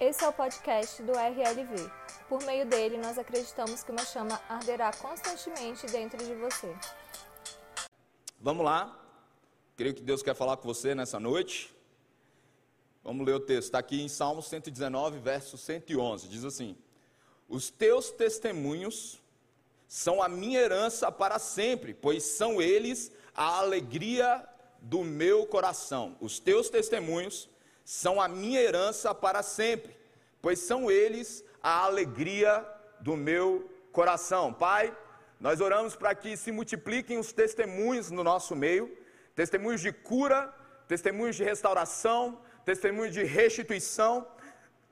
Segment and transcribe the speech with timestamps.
[0.00, 1.90] Esse é o podcast do RLV.
[2.28, 6.72] Por meio dele, nós acreditamos que uma chama arderá constantemente dentro de você.
[8.40, 8.96] Vamos lá.
[9.76, 11.74] Creio que Deus quer falar com você nessa noite.
[13.02, 13.64] Vamos ler o texto.
[13.64, 16.28] Está aqui em Salmo 119, verso 111.
[16.28, 16.76] Diz assim:
[17.48, 19.20] Os teus testemunhos
[19.88, 24.48] são a minha herança para sempre, pois são eles a alegria
[24.80, 26.16] do meu coração.
[26.20, 27.48] Os teus testemunhos
[27.88, 29.96] são a minha herança para sempre,
[30.42, 32.62] pois são eles a alegria
[33.00, 34.52] do meu coração.
[34.52, 34.94] Pai,
[35.40, 38.94] nós oramos para que se multipliquem os testemunhos no nosso meio
[39.34, 40.52] testemunhos de cura,
[40.86, 44.26] testemunhos de restauração, testemunhos de restituição,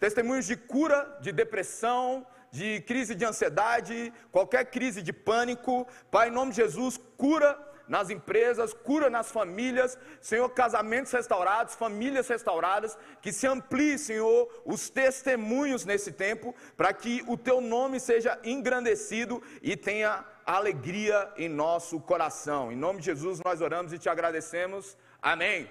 [0.00, 5.86] testemunhos de cura de depressão, de crise de ansiedade, qualquer crise de pânico.
[6.10, 12.28] Pai, em nome de Jesus, cura nas empresas, cura nas famílias, Senhor, casamentos restaurados, famílias
[12.28, 18.38] restauradas, que se amplie, Senhor, os testemunhos nesse tempo, para que o teu nome seja
[18.42, 22.70] engrandecido e tenha alegria em nosso coração.
[22.70, 24.96] Em nome de Jesus nós oramos e te agradecemos.
[25.20, 25.70] Amém.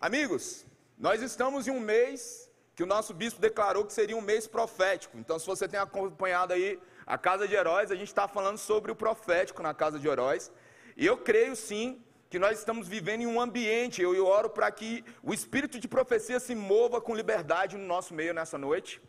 [0.00, 0.66] Amigos,
[0.98, 5.16] nós estamos em um mês que o nosso bispo declarou que seria um mês profético.
[5.16, 8.90] Então, se você tem acompanhado aí a Casa de Heróis, a gente está falando sobre
[8.90, 10.50] o profético na Casa de Heróis.
[10.96, 15.04] E eu creio sim que nós estamos vivendo em um ambiente, eu, oro para que
[15.22, 19.00] o espírito de profecia se mova com liberdade no nosso meio nessa noite,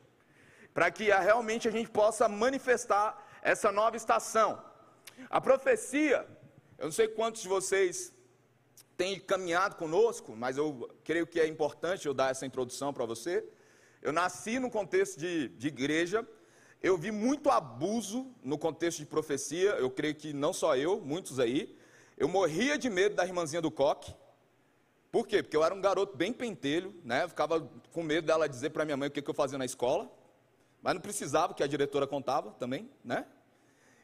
[0.74, 3.08] para que realmente a gente possa manifestar
[3.42, 4.64] essa nova estação.
[5.30, 6.28] A profecia,
[6.78, 8.14] eu não sei quantos de vocês
[8.96, 13.44] têm caminhado conosco, mas eu creio que é importante eu dar essa introdução para você.
[14.02, 16.28] Eu nasci no contexto de, de igreja,
[16.82, 21.40] eu vi muito abuso no contexto de profecia, eu creio que não só eu, muitos
[21.40, 21.76] aí.
[22.18, 24.14] Eu morria de medo da irmãzinha do coque.
[25.12, 25.42] Por quê?
[25.42, 27.28] Porque eu era um garoto bem pentelho, né?
[27.28, 30.12] Ficava com medo dela dizer para minha mãe o que, que eu fazia na escola.
[30.82, 33.26] Mas não precisava, que a diretora contava também, né?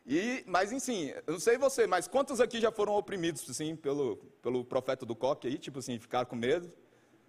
[0.05, 4.17] E, mas enfim, eu não sei você, mas quantos aqui já foram oprimidos assim, pelo,
[4.41, 6.71] pelo profeta do coque aí, tipo assim, ficaram com medo?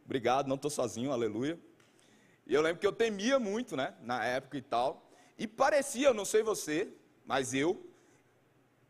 [0.04, 1.60] Obrigado, não estou sozinho, aleluia.
[2.46, 5.11] E eu lembro que eu temia muito, né, na época e tal.
[5.38, 6.88] E parecia, não sei você,
[7.24, 7.84] mas eu,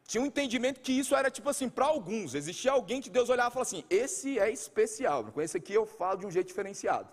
[0.07, 3.51] tinha um entendimento que isso era tipo assim, para alguns, existia alguém que Deus olhava
[3.51, 7.09] e falava assim: esse é especial, com esse aqui eu falo de um jeito diferenciado.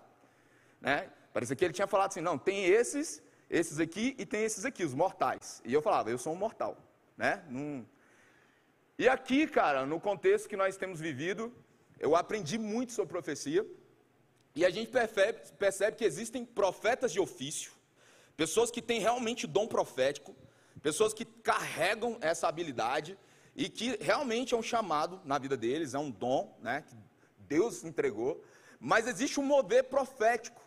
[0.80, 1.10] Né?
[1.32, 4.84] Parecia que ele tinha falado assim: não, tem esses esses aqui e tem esses aqui,
[4.84, 5.60] os mortais.
[5.64, 6.78] E eu falava, eu sou um mortal,
[7.16, 7.44] né?
[7.48, 7.84] Num...
[8.96, 11.52] E aqui, cara, no contexto que nós temos vivido,
[11.98, 13.66] eu aprendi muito sobre profecia.
[14.54, 17.72] E a gente percebe, percebe que existem profetas de ofício,
[18.40, 20.34] pessoas que têm realmente dom profético,
[20.80, 23.18] pessoas que carregam essa habilidade
[23.54, 26.96] e que realmente é um chamado na vida deles, é um dom, né, que
[27.40, 28.42] Deus entregou,
[28.78, 30.62] mas existe um mover profético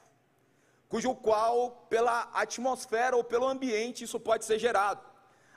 [0.87, 5.03] cujo qual, pela atmosfera ou pelo ambiente, isso pode ser gerado.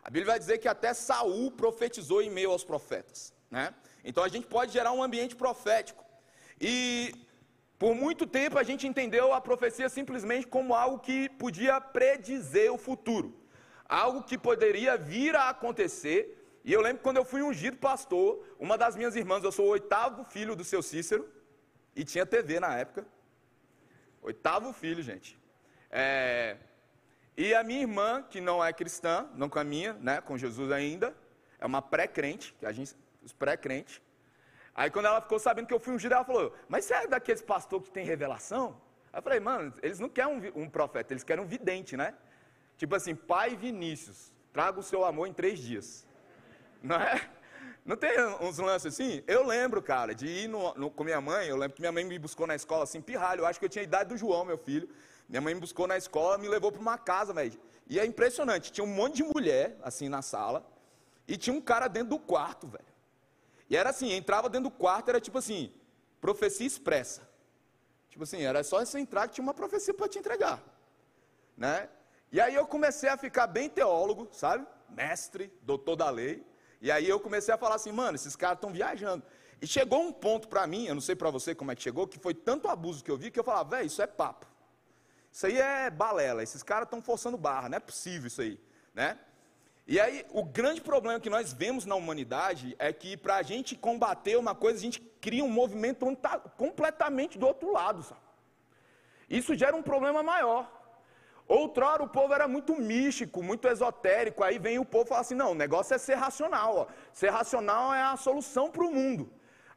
[0.03, 3.34] A Bíblia vai dizer que até Saul profetizou em meio aos profetas.
[3.50, 3.75] Né?
[4.03, 6.03] Então a gente pode gerar um ambiente profético.
[6.59, 7.12] E
[7.78, 12.78] por muito tempo a gente entendeu a profecia simplesmente como algo que podia predizer o
[12.78, 13.34] futuro,
[13.84, 16.20] algo que poderia vir a acontecer.
[16.65, 19.70] E eu lembro quando eu fui ungido pastor, uma das minhas irmãs, eu sou o
[19.70, 21.28] oitavo filho do seu Cícero,
[21.94, 23.06] e tinha TV na época.
[24.22, 25.38] Oitavo filho, gente.
[25.91, 26.56] É,
[27.36, 31.15] e a minha irmã, que não é cristã, não caminha né, com Jesus ainda,
[31.59, 34.00] é uma pré-crente, que a gente, os pré-crentes.
[34.76, 37.41] Aí quando ela ficou sabendo que eu fui ungido, ela falou, mas você é daqueles
[37.41, 38.76] pastor que tem revelação?
[39.10, 42.12] Aí eu falei, mano, eles não querem um, um profeta, eles querem um vidente, né?
[42.76, 46.06] Tipo assim, pai Vinícius, traga o seu amor em três dias.
[46.82, 47.28] Não é?
[47.86, 49.22] Não tem uns lances assim?
[49.26, 51.48] Eu lembro, cara, de ir no, no, com minha mãe.
[51.48, 53.41] Eu lembro que minha mãe me buscou na escola assim, pirralho.
[53.41, 54.88] Eu acho que eu tinha a idade do João, meu filho.
[55.28, 57.59] Minha mãe me buscou na escola, me levou para uma casa, velho.
[57.88, 58.70] E é impressionante.
[58.72, 60.66] Tinha um monte de mulher, assim, na sala.
[61.26, 62.95] E tinha um cara dentro do quarto, velho.
[63.69, 65.72] E era assim: entrava dentro do quarto, era tipo assim,
[66.21, 67.28] profecia expressa.
[68.09, 70.63] Tipo assim, era só você entrar que tinha uma profecia para te entregar.
[71.57, 71.89] Né?
[72.33, 74.66] E aí eu comecei a ficar bem teólogo, sabe?
[74.89, 76.45] Mestre, doutor da lei.
[76.80, 79.24] E aí eu comecei a falar assim, mano, esses caras estão viajando.
[79.60, 82.07] E chegou um ponto para mim, eu não sei para você como é que chegou,
[82.07, 84.47] que foi tanto abuso que eu vi que eu falava, velho, isso é papo.
[85.33, 88.60] Isso aí é balela, esses caras estão forçando barra, não é possível isso aí,
[88.95, 89.19] né?
[89.86, 93.77] E aí, o grande problema que nós vemos na humanidade é que para a gente
[93.77, 98.21] combater uma coisa, a gente cria um movimento onde está completamente do outro lado, sabe?
[99.30, 100.68] Isso gera um problema maior.
[101.47, 104.42] Outrora o povo era muito místico, muito esotérico.
[104.42, 106.77] Aí vem o povo e fala assim: não, o negócio é ser racional.
[106.77, 106.86] Ó.
[107.12, 109.30] Ser racional é a solução para o mundo.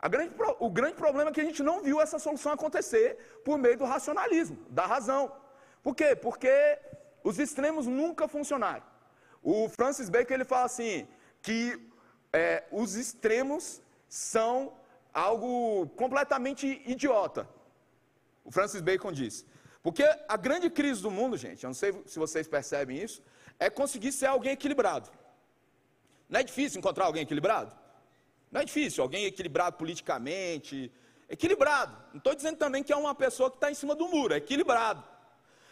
[0.09, 3.77] Grande, o grande problema é que a gente não viu essa solução acontecer por meio
[3.77, 5.31] do racionalismo, da razão.
[5.83, 6.15] Por quê?
[6.15, 6.79] Porque
[7.23, 8.88] os extremos nunca funcionaram.
[9.41, 11.07] O Francis Bacon ele fala assim
[11.41, 11.79] que
[12.31, 14.73] é, os extremos são
[15.13, 17.47] algo completamente idiota.
[18.43, 19.45] O Francis Bacon diz.
[19.81, 23.21] Porque a grande crise do mundo, gente, eu não sei se vocês percebem isso,
[23.57, 25.09] é conseguir ser alguém equilibrado.
[26.27, 27.75] Não é difícil encontrar alguém equilibrado?
[28.51, 30.91] Não é difícil, alguém equilibrado politicamente,
[31.29, 31.95] equilibrado.
[32.11, 34.37] Não estou dizendo também que é uma pessoa que está em cima do muro, é
[34.37, 35.03] equilibrado.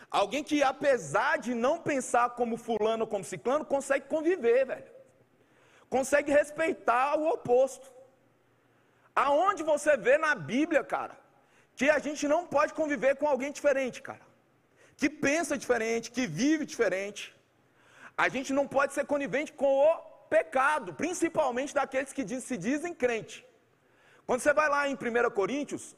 [0.09, 4.91] Alguém que, apesar de não pensar como fulano ou como ciclano, consegue conviver, velho.
[5.89, 7.91] Consegue respeitar o oposto.
[9.15, 11.17] Aonde você vê na Bíblia, cara,
[11.75, 14.25] que a gente não pode conviver com alguém diferente, cara.
[14.95, 17.35] Que pensa diferente, que vive diferente.
[18.17, 19.95] A gente não pode ser conivente com o
[20.29, 23.45] pecado, principalmente daqueles que se dizem crente.
[24.25, 25.95] Quando você vai lá em 1 Coríntios,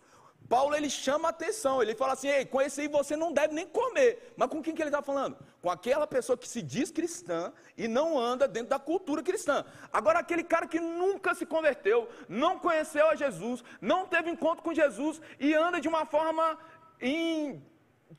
[0.50, 3.54] Paulo ele chama a atenção, ele fala assim: Ei, com esse aí você não deve
[3.54, 4.34] nem comer.
[4.36, 5.38] Mas com quem que ele está falando?
[5.62, 9.64] Com aquela pessoa que se diz cristã e não anda dentro da cultura cristã.
[9.94, 14.74] Agora, aquele cara que nunca se converteu, não conheceu a Jesus, não teve encontro com
[14.74, 16.58] Jesus e anda de uma forma
[17.00, 17.64] em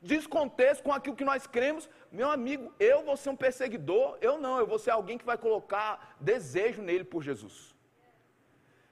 [0.01, 4.57] descontexto com aquilo que nós cremos, meu amigo, eu vou ser um perseguidor, eu não,
[4.57, 7.75] eu vou ser alguém que vai colocar desejo nele por Jesus.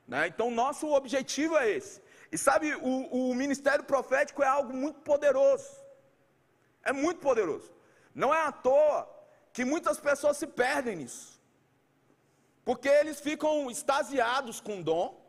[0.05, 0.27] Né?
[0.27, 2.08] Então, nosso objetivo é esse.
[2.31, 5.69] E sabe, o, o ministério profético é algo muito poderoso.
[6.83, 7.71] É muito poderoso.
[8.13, 9.09] Não é à toa
[9.51, 11.39] que muitas pessoas se perdem nisso.
[12.63, 15.19] Porque eles ficam extasiados com o dom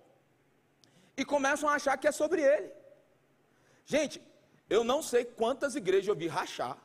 [1.16, 2.70] e começam a achar que é sobre ele.
[3.86, 4.22] Gente,
[4.68, 6.76] eu não sei quantas igrejas eu vi rachar,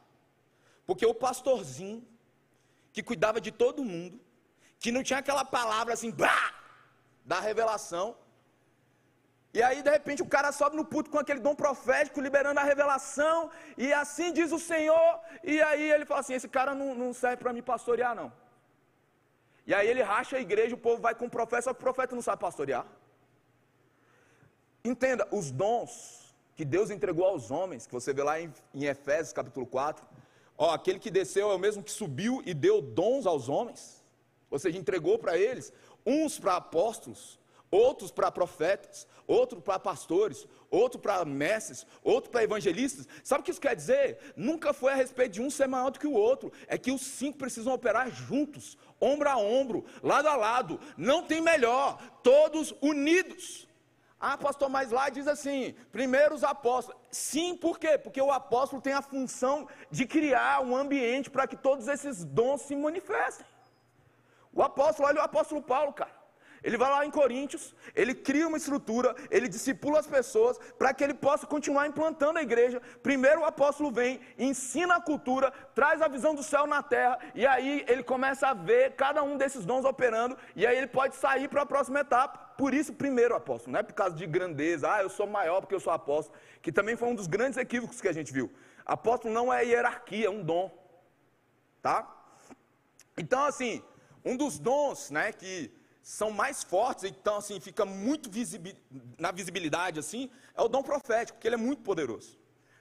[0.87, 2.05] porque o pastorzinho,
[2.93, 4.19] que cuidava de todo mundo,
[4.79, 6.53] que não tinha aquela palavra assim, bah,
[7.23, 8.17] da revelação,
[9.57, 12.63] e aí, de repente, o cara sobe no puto com aquele dom profético, liberando a
[12.71, 15.11] revelação, e assim diz o Senhor.
[15.41, 18.29] E aí ele fala assim: esse cara não, não serve para me pastorear, não.
[19.65, 21.85] E aí ele racha a igreja, o povo vai com o profeta, só que o
[21.87, 22.85] profeta não sabe pastorear.
[24.83, 29.31] Entenda, os dons que Deus entregou aos homens, que você vê lá em, em Efésios
[29.31, 30.05] capítulo 4,
[30.57, 34.03] ó, aquele que desceu é o mesmo que subiu e deu dons aos homens,
[34.51, 35.71] ou seja, entregou para eles,
[36.05, 37.39] uns para apóstolos,
[37.71, 43.07] outros para profetas, outro para pastores, outro para mestres, outro para evangelistas.
[43.23, 44.33] Sabe o que isso quer dizer?
[44.35, 46.51] Nunca foi a respeito de um ser maior do que o outro.
[46.67, 50.79] É que os cinco precisam operar juntos, ombro a ombro, lado a lado.
[50.97, 53.67] Não tem melhor, todos unidos.
[54.19, 56.99] Ah, pastor, mas lá diz assim: primeiro os apóstolos.
[57.11, 57.97] Sim, por quê?
[57.97, 62.61] Porque o apóstolo tem a função de criar um ambiente para que todos esses dons
[62.61, 63.45] se manifestem.
[64.53, 66.24] O apóstolo, olha o apóstolo Paulo, cara.
[66.65, 71.03] Ele vai lá em Coríntios, ele cria uma estrutura, ele discipula as pessoas para que
[71.03, 72.81] ele possa continuar implantando a igreja.
[73.03, 77.45] Primeiro o apóstolo vem, ensina a cultura, traz a visão do céu na terra, e
[77.45, 81.47] aí ele começa a ver cada um desses dons operando, e aí ele pode sair
[81.47, 82.35] para a próxima etapa.
[82.57, 85.75] Por isso, primeiro apóstolo, não é por causa de grandeza, ah, eu sou maior porque
[85.75, 88.51] eu sou apóstolo, que também foi um dos grandes equívocos que a gente viu.
[88.83, 90.75] Apóstolo não é hierarquia, é um dom.
[91.79, 92.11] Tá?
[93.15, 93.83] Então, assim,
[94.23, 95.71] um dos dons, né, que
[96.05, 98.75] são mais fortes, então assim, fica muito visibil,
[99.17, 102.37] na visibilidade assim, é o dom profético, porque ele é muito poderoso.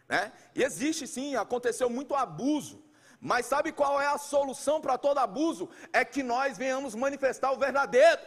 [0.06, 0.30] Né?
[0.54, 2.84] E existe sim, aconteceu muito abuso,
[3.18, 5.70] mas sabe qual é a solução para todo abuso?
[5.90, 8.20] É que nós venhamos manifestar o verdadeiro.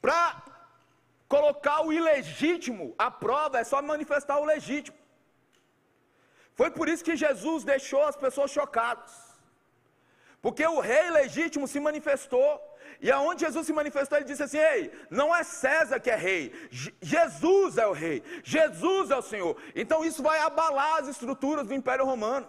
[0.00, 0.42] Para
[1.28, 4.96] colocar o ilegítimo à prova, é só manifestar o legítimo.
[6.54, 9.12] Foi por isso que Jesus deixou as pessoas chocadas.
[10.40, 12.71] Porque o rei legítimo se manifestou.
[13.06, 14.80] E aonde Jesus se manifestou, ele disse assim: Ei,
[15.18, 16.42] não é César que é rei,
[17.14, 19.54] Jesus é o rei, Jesus é o Senhor.
[19.74, 22.48] Então isso vai abalar as estruturas do Império Romano.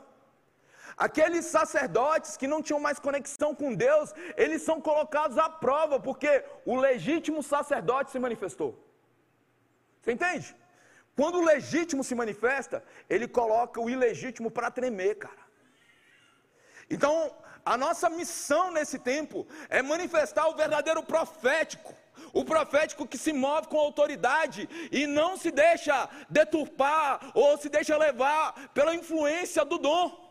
[0.95, 6.45] Aqueles sacerdotes que não tinham mais conexão com Deus, eles são colocados à prova, porque
[6.65, 8.71] o legítimo sacerdote se manifestou.
[9.99, 10.55] Você entende?
[11.15, 15.43] Quando o legítimo se manifesta, ele coloca o ilegítimo para tremer, cara.
[16.89, 21.93] Então, a nossa missão nesse tempo é manifestar o verdadeiro profético.
[22.31, 27.95] O profético que se move com autoridade e não se deixa deturpar ou se deixa
[27.97, 30.23] levar pela influência do dom.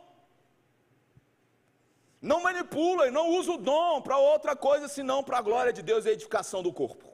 [2.21, 5.83] Não manipula e não usa o dom para outra coisa senão para a glória de
[5.83, 7.13] Deus e a edificação do corpo.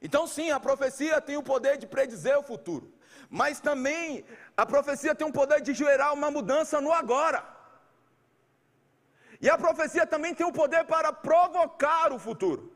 [0.00, 2.92] Então, sim, a profecia tem o poder de predizer o futuro,
[3.30, 4.24] mas também
[4.56, 7.51] a profecia tem o poder de gerar uma mudança no agora.
[9.44, 12.72] E a profecia também tem o poder para provocar o futuro.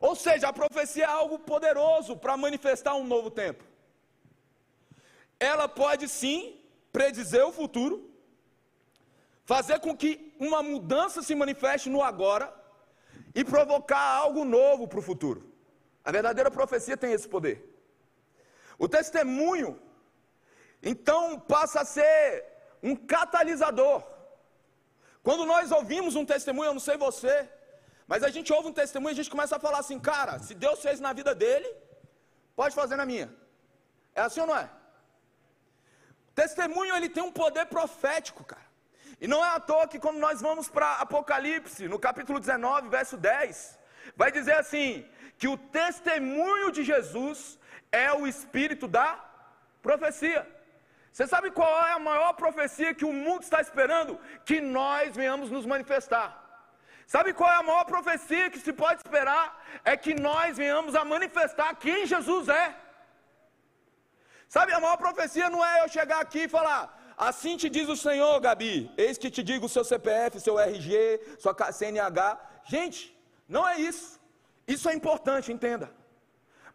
[0.00, 3.62] Ou seja, a profecia é algo poderoso para manifestar um novo tempo.
[5.38, 6.38] ela pode sim
[6.92, 8.10] predizer o futuro,
[9.44, 12.52] fazer com que uma mudança se manifeste no agora
[13.34, 15.40] e provocar algo novo para o futuro.
[16.04, 17.56] A verdadeira profecia tem esse poder.
[18.78, 19.80] O testemunho,
[20.82, 22.44] então, passa a ser
[22.82, 24.17] um catalisador.
[25.28, 27.34] Quando nós ouvimos um testemunho, eu não sei você,
[28.10, 30.54] mas a gente ouve um testemunho e a gente começa a falar assim, cara, se
[30.62, 31.68] Deus fez na vida dele,
[32.60, 33.28] pode fazer na minha.
[34.14, 34.66] É assim ou não é?
[36.34, 38.66] Testemunho ele tem um poder profético, cara.
[39.20, 43.18] E não é à toa que quando nós vamos para Apocalipse, no capítulo 19, verso
[43.18, 43.78] 10,
[44.16, 44.90] vai dizer assim:
[45.36, 47.58] que o testemunho de Jesus
[47.92, 49.08] é o espírito da
[49.82, 50.42] profecia.
[51.12, 54.18] Você sabe qual é a maior profecia que o mundo está esperando?
[54.48, 56.28] Que nós venhamos nos manifestar.
[57.14, 59.44] Sabe qual é a maior profecia que se pode esperar?
[59.92, 62.66] É que nós venhamos a manifestar quem Jesus é.
[64.48, 66.82] Sabe, a maior profecia não é eu chegar aqui e falar,
[67.16, 70.94] assim te diz o Senhor, Gabi, eis que te digo o seu CPF, seu RG,
[71.38, 72.38] sua CNH.
[72.64, 73.00] Gente,
[73.48, 74.18] não é isso.
[74.66, 75.97] Isso é importante, entenda.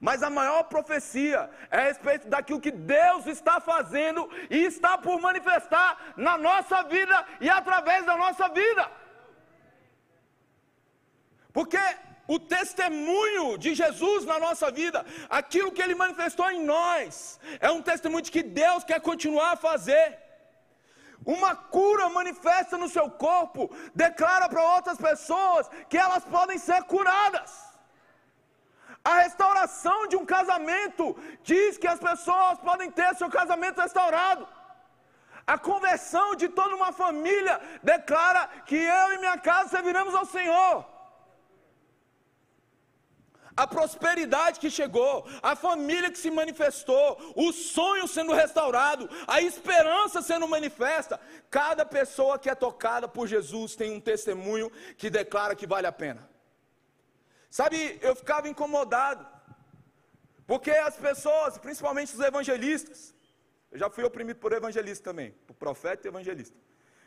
[0.07, 5.17] Mas a maior profecia é a respeito daquilo que Deus está fazendo e está por
[5.27, 8.83] manifestar na nossa vida e através da nossa vida.
[11.53, 11.79] Porque
[12.27, 17.81] o testemunho de Jesus na nossa vida, aquilo que ele manifestou em nós, é um
[17.81, 20.19] testemunho de que Deus quer continuar a fazer.
[21.25, 27.62] Uma cura manifesta no seu corpo, declara para outras pessoas que elas podem ser curadas.
[29.03, 34.48] A restauração de um casamento diz que as pessoas podem ter seu casamento restaurado.
[35.45, 40.93] A conversão de toda uma família declara que eu e minha casa serviremos ao Senhor
[43.55, 50.22] a prosperidade que chegou, a família que se manifestou, o sonho sendo restaurado, a esperança
[50.22, 51.19] sendo manifesta.
[51.50, 55.91] Cada pessoa que é tocada por Jesus tem um testemunho que declara que vale a
[55.91, 56.33] pena.
[57.57, 59.24] Sabe, eu ficava incomodado,
[60.51, 63.00] porque as pessoas, principalmente os evangelistas,
[63.72, 66.57] eu já fui oprimido por evangelista também, por profeta e evangelista.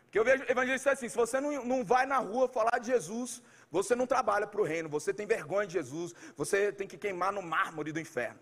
[0.05, 3.43] Porque eu vejo evangelista assim: se você não, não vai na rua falar de Jesus,
[3.77, 7.33] você não trabalha para o reino, você tem vergonha de Jesus, você tem que queimar
[7.33, 8.39] no mármore do inferno.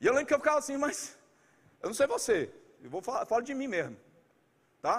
[0.00, 1.18] E eu lembro que eu ficava assim, mas
[1.82, 2.50] eu não sei você,
[2.82, 3.98] eu vou falar, falo de mim mesmo,
[4.80, 4.96] tá?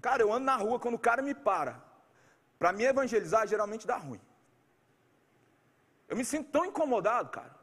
[0.00, 1.74] Cara, eu ando na rua, quando o cara me para,
[2.58, 4.25] para me evangelizar, geralmente dá ruim.
[6.08, 7.54] Eu me sinto tão incomodado, cara.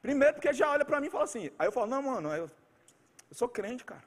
[0.00, 2.50] Primeiro porque já olha para mim e fala assim, aí eu falo, não, mano, eu,
[3.30, 4.04] eu sou crente, cara.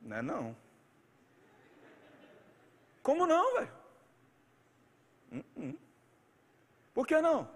[0.00, 0.56] Não é não.
[3.02, 3.72] Como não, velho?
[5.32, 5.78] Uh -uh.
[6.94, 7.48] Por que não?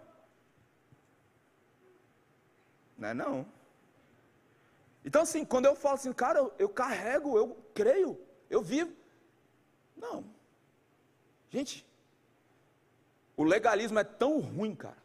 [2.98, 3.46] Não é não.
[5.04, 8.92] Então, assim, quando eu falo assim, cara, eu, eu carrego, eu creio, eu vivo.
[9.96, 10.24] Não.
[11.48, 11.85] Gente,
[13.36, 14.96] o legalismo é tão ruim, cara,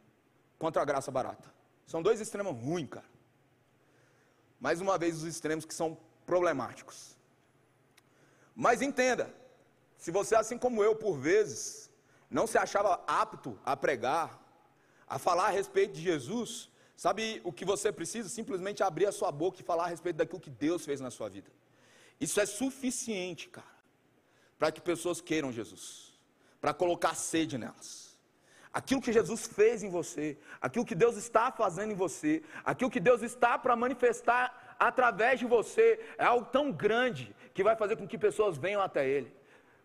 [0.58, 1.52] quanto a graça barata.
[1.86, 3.06] São dois extremos ruins, cara.
[4.60, 7.18] Mais uma vez, os extremos que são problemáticos.
[8.56, 9.34] Mas entenda,
[9.98, 11.90] se você, assim como eu, por vezes,
[12.30, 14.40] não se achava apto a pregar,
[15.08, 18.30] a falar a respeito de Jesus, sabe o que você precisa?
[18.30, 21.28] Simplesmente abrir a sua boca e falar a respeito daquilo que Deus fez na sua
[21.28, 21.52] vida.
[22.20, 23.68] Isso é suficiente, cara,
[24.58, 26.14] para que pessoas queiram Jesus,
[26.62, 28.11] para colocar sede nelas.
[28.74, 33.02] Aquilo que Jesus fez em você, aquilo que Deus está fazendo em você, aquilo que
[33.02, 38.08] Deus está para manifestar através de você, é algo tão grande que vai fazer com
[38.08, 39.36] que pessoas venham até Ele.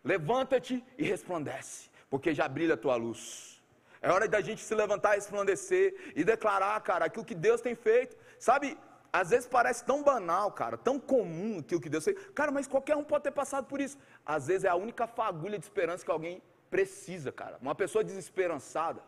[0.03, 3.61] Levanta-te e resplandece, porque já brilha a tua luz.
[4.01, 8.15] É hora da gente se levantar resplandecer e declarar, cara, aquilo que Deus tem feito.
[8.39, 8.77] Sabe,
[9.11, 12.17] às vezes parece tão banal, cara, tão comum aquilo que Deus fez.
[12.33, 13.97] Cara, mas qualquer um pode ter passado por isso.
[14.25, 17.57] Às vezes é a única fagulha de esperança que alguém precisa, cara.
[17.61, 19.01] Uma pessoa desesperançada,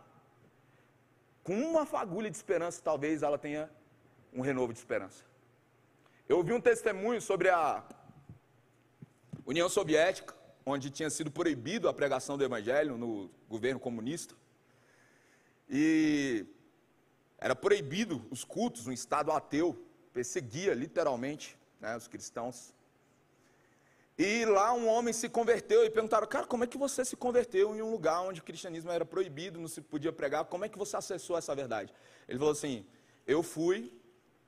[1.44, 3.70] com uma fagulha de esperança, talvez ela tenha
[4.34, 5.24] um renovo de esperança.
[6.28, 7.84] Eu ouvi um testemunho sobre a
[9.46, 14.36] União Soviética onde tinha sido proibido a pregação do evangelho no governo comunista.
[15.70, 16.46] E
[17.38, 19.76] era proibido os cultos no estado ateu,
[20.14, 22.74] perseguia literalmente né, os cristãos.
[24.20, 27.76] E lá um homem se converteu e perguntaram, cara, como é que você se converteu
[27.76, 30.78] em um lugar onde o cristianismo era proibido, não se podia pregar, como é que
[30.78, 31.94] você acessou essa verdade?
[32.28, 32.86] Ele falou assim,
[33.26, 33.92] eu fui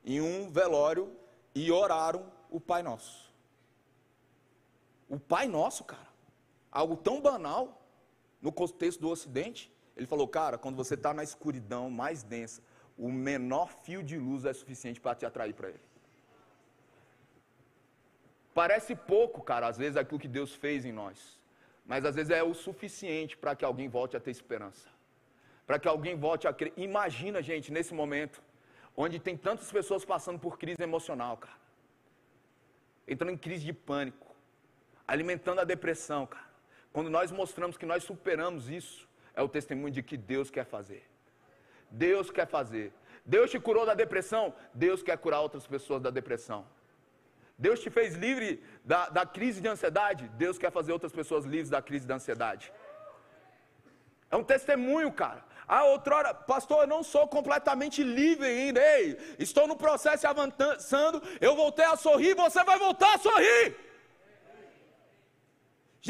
[0.04, 1.16] em um velório
[1.54, 3.32] e oraram o Pai Nosso.
[5.08, 6.12] O Pai Nosso, cara
[6.72, 7.86] algo tão banal
[8.40, 9.70] no contexto do Ocidente.
[9.94, 12.62] Ele falou, cara, quando você está na escuridão mais densa,
[12.96, 15.91] o menor fio de luz é suficiente para te atrair para Ele.
[18.54, 21.40] Parece pouco, cara, às vezes aquilo que Deus fez em nós,
[21.86, 24.88] mas às vezes é o suficiente para que alguém volte a ter esperança,
[25.66, 26.72] para que alguém volte a crer.
[26.76, 28.42] Imagina, gente, nesse momento,
[28.96, 31.56] onde tem tantas pessoas passando por crise emocional, cara,
[33.08, 34.34] entrando em crise de pânico,
[35.06, 36.52] alimentando a depressão, cara.
[36.92, 41.02] Quando nós mostramos que nós superamos isso, é o testemunho de que Deus quer fazer.
[41.90, 42.92] Deus quer fazer.
[43.24, 46.66] Deus te curou da depressão, Deus quer curar outras pessoas da depressão.
[47.64, 48.48] Deus te fez livre
[48.92, 52.72] da, da crise de ansiedade, Deus quer fazer outras pessoas livres da crise da ansiedade.
[54.32, 55.40] É um testemunho, cara.
[55.74, 58.80] Ah, outrora, pastor, eu não sou completamente livre ainda.
[58.94, 59.04] Ei,
[59.46, 63.76] estou no processo avançando, eu voltei a sorrir, você vai voltar a sorrir.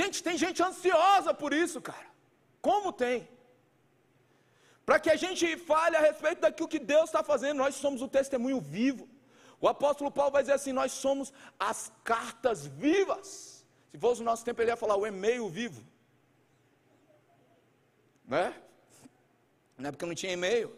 [0.00, 2.08] Gente, tem gente ansiosa por isso, cara.
[2.68, 3.28] Como tem?
[4.86, 8.08] Para que a gente fale a respeito daquilo que Deus está fazendo, nós somos o
[8.18, 9.04] testemunho vivo.
[9.64, 11.32] O apóstolo Paulo vai dizer assim: nós somos
[11.70, 13.28] as cartas vivas.
[13.92, 15.80] Se fosse o nosso tempo, ele ia falar o e-mail vivo.
[18.26, 18.46] Né?
[19.78, 20.68] Não é porque não tinha e-mail.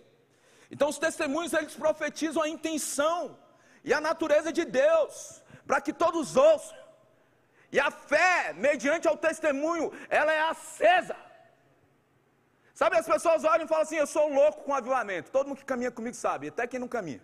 [0.71, 3.39] Então, os testemunhos, eles profetizam a intenção
[3.83, 6.77] e a natureza de Deus, para que todos ouçam.
[7.73, 11.17] E a fé, mediante ao testemunho, ela é acesa.
[12.75, 15.31] Sabe, as pessoas olham e falam assim: Eu sou louco com avivamento.
[15.31, 17.23] Todo mundo que caminha comigo sabe, até quem não caminha.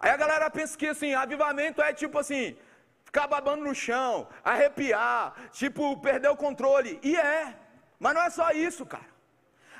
[0.00, 2.56] Aí a galera pensa que assim, avivamento é tipo assim,
[3.04, 6.98] ficar babando no chão, arrepiar, tipo, perder o controle.
[7.02, 7.54] E é,
[7.98, 9.10] mas não é só isso, cara.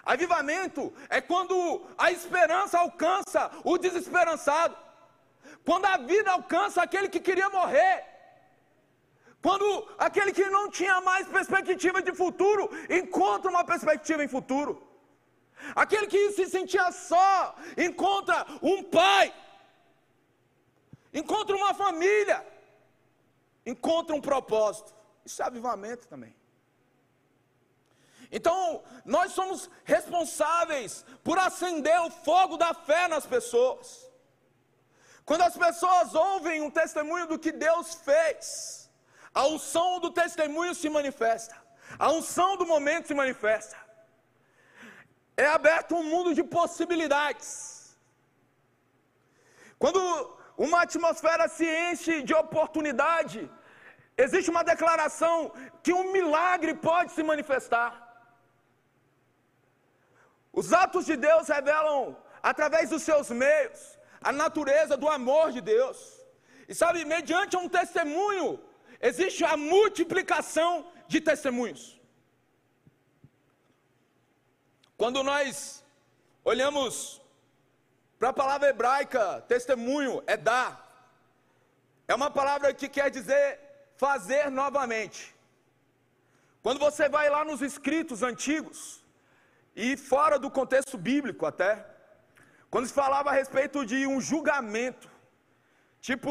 [0.05, 1.57] Avivamento é quando
[1.97, 4.77] a esperança alcança o desesperançado,
[5.65, 8.05] quando a vida alcança aquele que queria morrer,
[9.41, 9.67] quando
[9.99, 14.73] aquele que não tinha mais perspectiva de futuro encontra uma perspectiva em futuro,
[15.75, 19.33] aquele que se sentia só encontra um pai
[21.13, 22.47] encontra uma família,
[23.65, 24.95] encontra um propósito.
[25.25, 26.35] Isso é avivamento também.
[28.33, 34.09] Então, nós somos responsáveis por acender o fogo da fé nas pessoas.
[35.25, 38.91] Quando as pessoas ouvem um testemunho do que Deus fez,
[39.35, 41.57] a unção do testemunho se manifesta,
[41.99, 43.77] a unção do momento se manifesta.
[45.37, 47.97] É aberto um mundo de possibilidades.
[49.79, 53.41] Quando uma atmosfera se enche de oportunidade.
[54.25, 55.37] Existe uma declaração
[55.85, 57.91] que um milagre pode se manifestar.
[60.53, 62.01] Os atos de Deus revelam,
[62.51, 63.81] através dos seus meios,
[64.29, 65.99] a natureza do amor de Deus.
[66.69, 68.49] E sabe, mediante um testemunho,
[69.01, 70.73] existe a multiplicação
[71.09, 71.83] de testemunhos.
[75.01, 75.83] Quando nós
[76.45, 77.20] olhamos
[78.21, 80.71] para a palavra hebraica, testemunho é dar.
[82.07, 83.59] É uma palavra que quer dizer
[83.97, 85.35] fazer novamente.
[86.63, 89.03] Quando você vai lá nos escritos antigos,
[89.75, 91.87] e fora do contexto bíblico até,
[92.71, 95.09] quando se falava a respeito de um julgamento,
[96.03, 96.31] tipo,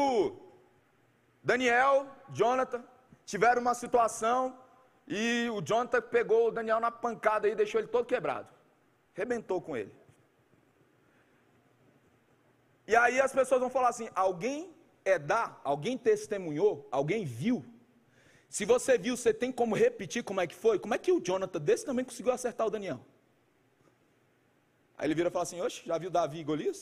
[1.42, 2.84] Daniel, Jonathan,
[3.26, 4.56] tiveram uma situação
[5.08, 8.48] e o Jonathan pegou o Daniel na pancada e deixou ele todo quebrado,
[9.12, 9.99] rebentou com ele.
[12.90, 14.58] E aí as pessoas vão falar assim: alguém
[15.04, 17.58] é dar, alguém testemunhou, alguém viu.
[18.56, 20.76] Se você viu, você tem como repetir como é que foi?
[20.84, 23.00] Como é que o Jonathan desse também conseguiu acertar o Daniel?
[24.98, 26.80] Aí ele vira e fala assim: Oxe, já viu Davi e Golias?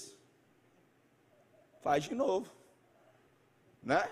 [1.83, 2.51] Faz de novo.
[3.91, 4.03] Né?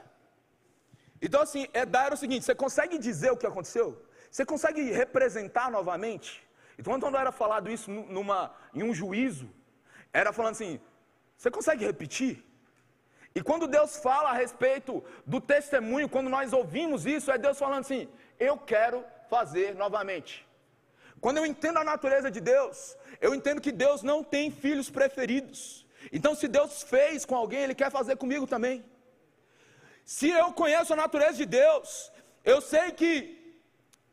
[1.23, 3.89] Então, assim, é dar o seguinte: você consegue dizer o que aconteceu?
[4.31, 6.47] Você consegue representar novamente?
[6.79, 9.49] Então, quando era falado isso numa, em um juízo,
[10.13, 10.79] era falando assim:
[11.37, 12.43] você consegue repetir?
[13.35, 17.81] E quando Deus fala a respeito do testemunho, quando nós ouvimos isso, é Deus falando
[17.81, 18.09] assim:
[18.41, 20.47] eu quero fazer novamente.
[21.21, 25.87] Quando eu entendo a natureza de Deus, eu entendo que Deus não tem filhos preferidos.
[26.13, 28.85] Então, se Deus fez com alguém, Ele quer fazer comigo também.
[30.05, 32.13] Se eu conheço a natureza de Deus,
[32.45, 33.15] eu sei que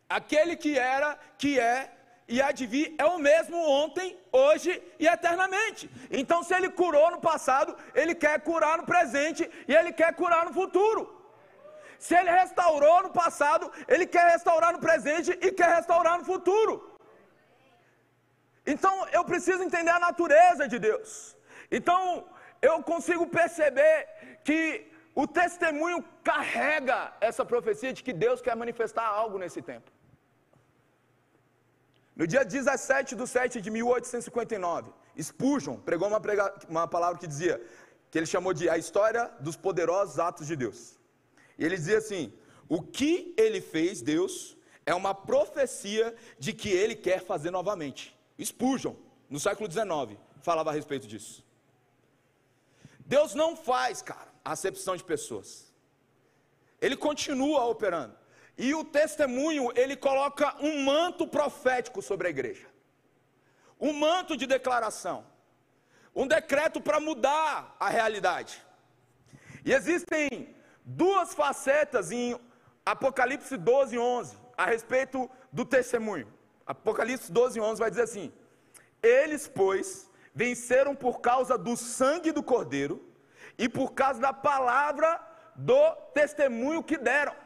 [0.10, 1.93] aquele que era, que é
[2.28, 5.90] e há de vir é o mesmo ontem, hoje e eternamente.
[6.10, 10.46] Então, se ele curou no passado, ele quer curar no presente e ele quer curar
[10.46, 11.02] no futuro.
[12.00, 16.74] Se ele restaurou no passado, ele quer restaurar no presente e quer restaurar no futuro.
[18.66, 21.36] Então, eu preciso entender a natureza de Deus.
[21.70, 22.26] Então,
[22.62, 23.98] eu consigo perceber
[24.44, 24.62] que
[25.16, 29.92] o testemunho carrega essa profecia de que Deus quer manifestar algo nesse tempo.
[32.16, 37.62] No dia 17 de 7 de 1859, Spurgeon pregou uma, prega, uma palavra que dizia,
[38.12, 41.00] que ele chamou de a história dos poderosos atos de Deus.
[41.58, 42.32] E ele dizia assim:
[42.70, 48.16] o que ele fez, Deus, é uma profecia de que ele quer fazer novamente.
[48.40, 48.96] Spurgeon,
[49.30, 51.44] no século XIX, falava a respeito disso.
[53.00, 55.74] Deus não faz, cara, acepção de pessoas.
[56.80, 58.16] Ele continua operando.
[58.58, 62.68] E o testemunho, ele coloca um manto profético sobre a igreja.
[63.80, 65.26] Um manto de declaração.
[66.16, 68.62] Um decreto para mudar a realidade.
[69.66, 72.40] E existem duas facetas em
[72.86, 76.32] Apocalipse 12, 11, a respeito do testemunho.
[76.66, 78.32] Apocalipse 12, 11 vai dizer assim:
[79.02, 83.02] Eles, pois, venceram por causa do sangue do Cordeiro
[83.58, 85.20] e por causa da palavra
[85.56, 87.43] do testemunho que deram.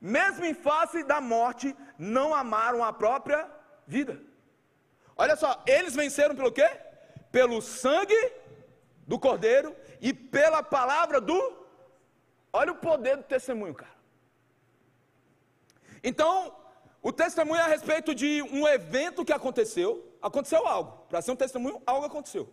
[0.00, 3.48] Mesmo em face da morte, não amaram a própria
[3.86, 4.20] vida.
[5.16, 6.68] Olha só, eles venceram pelo quê?
[7.32, 8.32] Pelo sangue
[9.06, 11.66] do Cordeiro e pela palavra do.
[12.52, 13.96] Olha o poder do testemunho, cara.
[16.02, 16.54] Então,
[17.02, 20.12] o testemunho é a respeito de um evento que aconteceu.
[20.20, 21.06] Aconteceu algo.
[21.08, 22.48] Para ser um testemunho, algo aconteceu.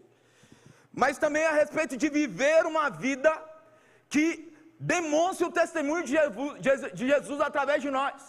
[0.91, 3.31] Mas também é a respeito de viver uma vida
[4.07, 4.52] que
[4.91, 8.21] demonstre o testemunho de Jesus, através de nós.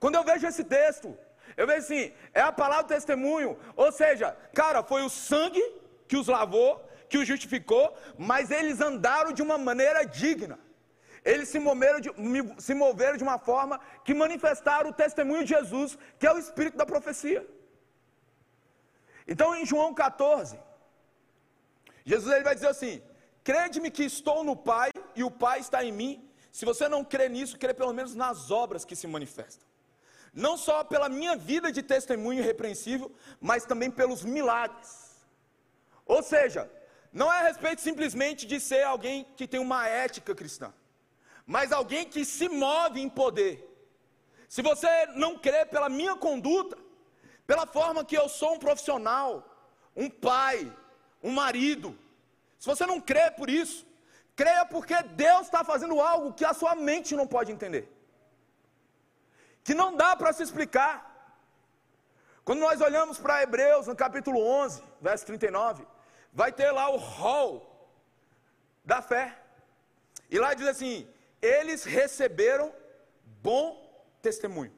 [0.00, 1.08] Quando eu vejo esse texto,
[1.56, 2.04] eu vejo assim,
[2.40, 4.28] é a palavra testemunho, ou seja,
[4.60, 5.64] cara, foi o sangue
[6.08, 6.70] que os lavou,
[7.08, 7.86] que os justificou,
[8.30, 10.58] mas eles andaram de uma maneira digna.
[11.32, 12.10] Eles se moveram, de,
[12.66, 16.76] se moveram de uma forma que manifestaram o testemunho de Jesus, que é o espírito
[16.76, 17.42] da profecia.
[19.32, 20.58] Então em João 14,
[22.04, 22.94] Jesus ele vai dizer assim:
[23.48, 26.30] crede-me que estou no Pai e o Pai está em mim.
[26.50, 29.66] Se você não crê nisso, crê pelo menos nas obras que se manifestam.
[30.32, 35.14] Não só pela minha vida de testemunho irrepreensível, mas também pelos milagres.
[36.04, 36.70] Ou seja,
[37.12, 40.72] não é a respeito simplesmente de ser alguém que tem uma ética cristã
[41.46, 43.70] mas alguém que se move em poder.
[44.48, 46.76] Se você não crê pela minha conduta,
[47.46, 49.30] pela forma que eu sou um profissional,
[49.94, 50.72] um pai,
[51.22, 51.98] um marido,
[52.58, 53.86] se você não crê por isso,
[54.36, 57.84] creia porque Deus está fazendo algo que a sua mente não pode entender,
[59.62, 60.94] que não dá para se explicar.
[62.44, 65.86] Quando nós olhamos para Hebreus, no capítulo 11, verso 39,
[66.32, 67.50] vai ter lá o rol
[68.84, 69.38] da fé.
[70.30, 71.08] E lá diz assim:
[71.40, 72.74] eles receberam
[73.42, 73.66] bom
[74.20, 74.74] testemunho.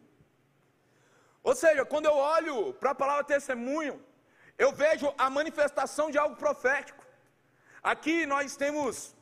[1.43, 4.05] Ou seja, quando eu olho para a palavra testemunho,
[4.59, 7.05] eu vejo a manifestação de algo profético.
[7.83, 9.16] Aqui nós temos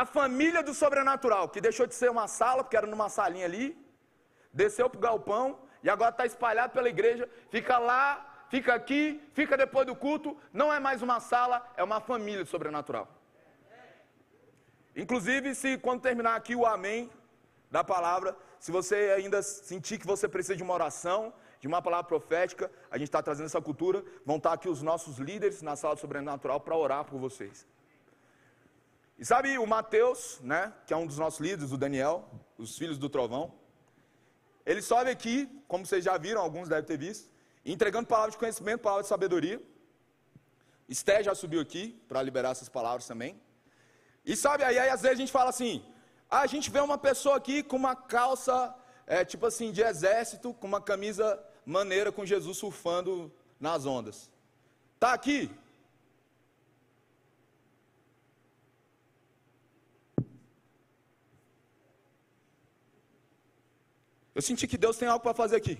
[0.00, 3.66] a família do sobrenatural, que deixou de ser uma sala, porque era numa salinha ali,
[4.52, 5.46] desceu para o galpão
[5.82, 8.04] e agora está espalhado pela igreja, fica lá,
[8.50, 12.50] fica aqui, fica depois do culto, não é mais uma sala, é uma família do
[12.50, 13.08] sobrenatural.
[14.94, 17.10] Inclusive, se quando terminar aqui o amém
[17.70, 22.06] da palavra, se você ainda sentir que você precisa de uma oração, de uma palavra
[22.06, 25.74] profética, a gente está trazendo essa cultura, vão estar tá aqui os nossos líderes na
[25.74, 27.66] sala sobrenatural para orar por vocês.
[29.18, 32.98] E sabe o Mateus, né, que é um dos nossos líderes, o Daniel, os filhos
[32.98, 33.54] do trovão,
[34.64, 37.30] ele sobe aqui, como vocês já viram, alguns devem ter visto,
[37.64, 39.62] entregando palavras de conhecimento, palavras de sabedoria.
[40.88, 43.40] Esté já subiu aqui para liberar essas palavras também.
[44.24, 45.84] E sabe, aí, aí às vezes a gente fala assim:
[46.28, 48.74] ah, a gente vê uma pessoa aqui com uma calça,
[49.06, 54.30] é, tipo assim, de exército, com uma camisa maneira com Jesus surfando nas ondas.
[54.98, 55.50] Tá aqui?
[64.36, 65.76] Eu senti que Deus tem algo para fazer aqui.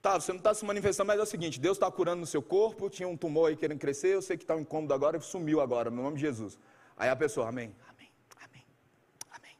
[0.00, 2.42] Tá, você não está se manifestando, mas é o seguinte: Deus está curando no seu
[2.42, 5.60] corpo, tinha um tumor aí querendo crescer, eu sei que está um incômodo agora, sumiu
[5.60, 6.58] agora, no nome de Jesus.
[6.96, 8.10] Aí a pessoa, amém, amém,
[8.42, 8.64] amém,
[9.36, 9.56] amém.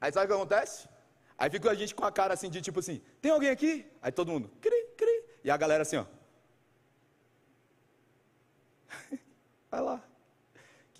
[0.00, 0.88] Aí sabe o que acontece?
[1.36, 3.86] Aí fica a gente com a cara assim, de tipo assim: tem alguém aqui?
[4.00, 5.24] Aí todo mundo, cri, cri.
[5.44, 6.06] E a galera assim, ó.
[9.70, 10.09] Vai lá.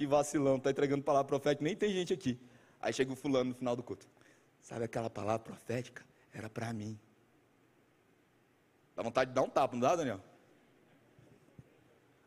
[0.00, 2.40] Que vacilão, está entregando palavra profética, nem tem gente aqui.
[2.80, 4.08] Aí chega o fulano no final do culto.
[4.58, 6.02] Sabe aquela palavra profética?
[6.32, 6.98] Era para mim.
[8.96, 10.18] Dá vontade de dar um tapa, não dá, Daniel?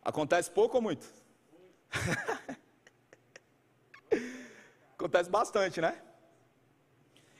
[0.04, 1.12] Acontece pouco ou muito?
[4.94, 6.00] Acontece bastante, né?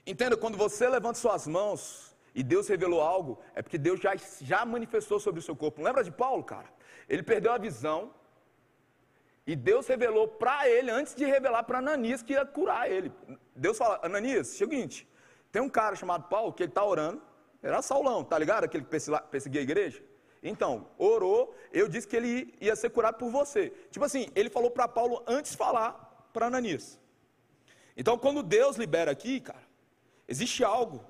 [0.04, 4.66] Entenda, quando você levanta suas mãos e Deus revelou algo, é porque Deus já, já
[4.66, 5.84] manifestou sobre o seu corpo.
[5.84, 6.74] Lembra de Paulo, cara?
[7.08, 8.12] Ele perdeu a visão
[9.46, 13.12] e Deus revelou para ele, antes de revelar para Ananias que ia curar ele.
[13.56, 15.08] Deus fala: Ananias, seguinte,
[15.52, 17.22] Tem um cara chamado Paulo que ele está orando,
[17.62, 18.64] era Saulão, tá ligado?
[18.64, 18.90] Aquele que
[19.30, 20.04] perseguia a igreja.
[20.42, 23.70] Então, orou, eu disse que ele ia ser curado por você.
[23.92, 27.00] Tipo assim, ele falou para Paulo antes de falar para Ananias.
[27.96, 29.64] Então, quando Deus libera aqui, cara,
[30.28, 31.06] existe algo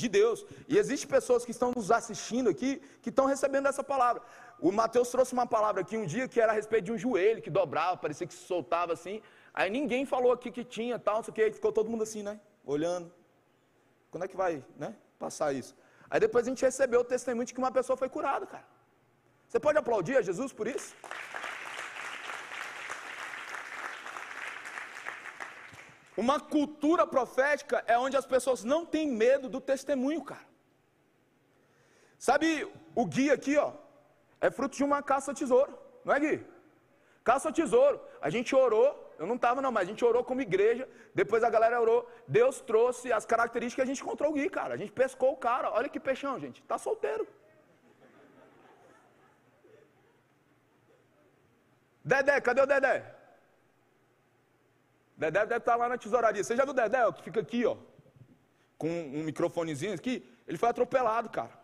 [0.00, 0.38] de Deus.
[0.68, 2.70] E existe pessoas que estão nos assistindo aqui
[3.02, 4.22] que estão recebendo essa palavra.
[4.68, 7.40] O Mateus trouxe uma palavra aqui um dia que era a respeito de um joelho
[7.46, 9.16] que dobrava, parecia que se soltava assim.
[9.54, 12.22] Aí ninguém falou aqui que tinha tal, não sei o que, ficou todo mundo assim,
[12.22, 12.38] né?
[12.74, 13.10] Olhando.
[14.10, 14.94] Quando é que vai, né?
[15.18, 15.74] Passar isso.
[16.10, 18.66] Aí depois a gente recebeu o testemunho de que uma pessoa foi curada, cara.
[19.48, 20.94] Você pode aplaudir a Jesus por isso?
[26.16, 30.46] Uma cultura profética é onde as pessoas não têm medo do testemunho, cara.
[32.18, 33.72] Sabe, o guia aqui, ó,
[34.40, 36.46] é fruto de uma caça tesouro, não é, Gui?
[37.22, 38.00] Caça tesouro.
[38.20, 41.50] A gente orou, eu não estava não, mas a gente orou como igreja, depois a
[41.50, 44.74] galera orou, Deus trouxe as características e a gente encontrou o Gui, cara.
[44.74, 47.26] A gente pescou o cara, olha que peixão, gente, tá solteiro.
[52.02, 53.15] Dedé, cadê o Dedé?
[55.16, 56.44] Dedé deve estar lá na tesouraria.
[56.44, 57.76] Você já viu o Dedé, ó, que fica aqui, ó,
[58.76, 60.14] com um microfonezinho aqui?
[60.46, 61.54] Ele foi atropelado, cara.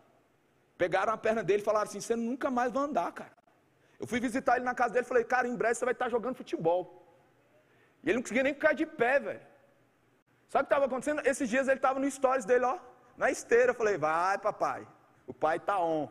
[0.77, 3.31] Pegaram a perna dele e falaram assim: você nunca mais vai andar, cara.
[3.99, 6.09] Eu fui visitar ele na casa dele e falei: cara, em breve você vai estar
[6.09, 6.81] jogando futebol.
[8.03, 9.41] E ele não conseguia nem ficar de pé, velho.
[10.49, 11.21] Sabe o que estava acontecendo?
[11.25, 12.77] Esses dias ele estava no stories dele, ó,
[13.15, 13.71] na esteira.
[13.71, 14.87] Eu falei: vai, papai.
[15.27, 16.09] O pai está on.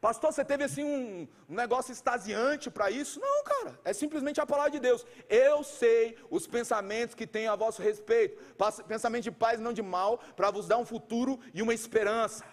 [0.00, 3.20] Pastor, você teve assim um, um negócio extasiante para isso?
[3.20, 5.04] Não, cara, é simplesmente a palavra de Deus.
[5.28, 8.42] Eu sei os pensamentos que tenho a vosso respeito,
[8.84, 12.44] pensamento de paz não de mal, para vos dar um futuro e uma esperança.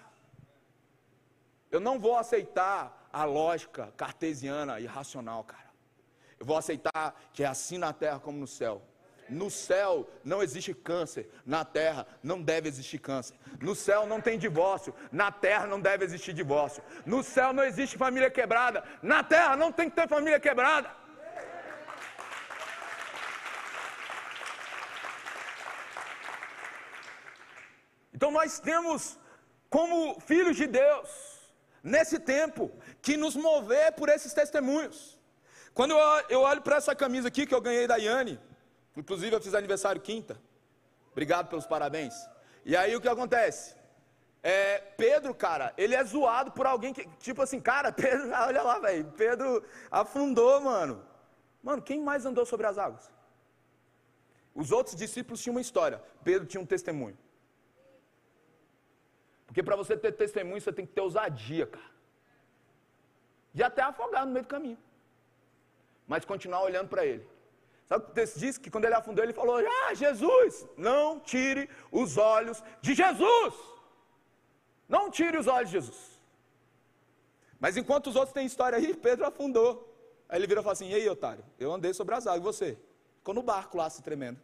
[1.72, 5.68] Eu não vou aceitar a lógica cartesiana e racional, cara.
[6.38, 8.82] Eu vou aceitar que é assim na terra como no céu.
[9.30, 13.36] No céu não existe câncer, na terra não deve existir câncer.
[13.62, 16.84] No céu não tem divórcio, na terra não deve existir divórcio.
[17.06, 20.90] No céu não existe família quebrada, na terra não tem que ter família quebrada.
[28.14, 29.20] Então nós temos,
[29.70, 31.10] como filhos de Deus,
[31.84, 35.20] nesse tempo, que nos mover por esses testemunhos.
[35.74, 35.94] Quando
[36.28, 38.40] eu, olho para essa camisa aqui que eu ganhei da Yane,
[38.98, 40.40] Inclusive, eu fiz aniversário quinta.
[41.12, 42.16] Obrigado pelos parabéns.
[42.66, 43.76] E aí o que acontece?
[44.42, 48.80] É, Pedro, cara, ele é zoado por alguém que, tipo assim, cara, Pedro, olha lá,
[48.80, 51.06] velho, Pedro afundou, mano.
[51.62, 53.12] Mano, quem mais andou sobre as águas?
[54.54, 57.18] Os outros discípulos tinham uma história, Pedro tinha um testemunho.
[59.46, 61.92] Porque para você ter testemunho, você tem que ter ousadia, cara.
[63.54, 64.78] De até afogar no meio do caminho.
[66.08, 67.28] Mas continuar olhando para ele.
[67.88, 68.58] Sabe o texto diz?
[68.58, 73.54] Que quando ele afundou, ele falou: Ah, Jesus, não tire os olhos de Jesus.
[74.88, 76.20] Não tire os olhos de Jesus.
[77.60, 79.72] Mas enquanto os outros têm história aí, Pedro afundou.
[80.28, 81.44] Aí ele vira e fala assim: E aí, otário?
[81.58, 82.78] Eu andei sobre as águas, e você?
[83.20, 84.40] Ficou no barco lá se tremendo.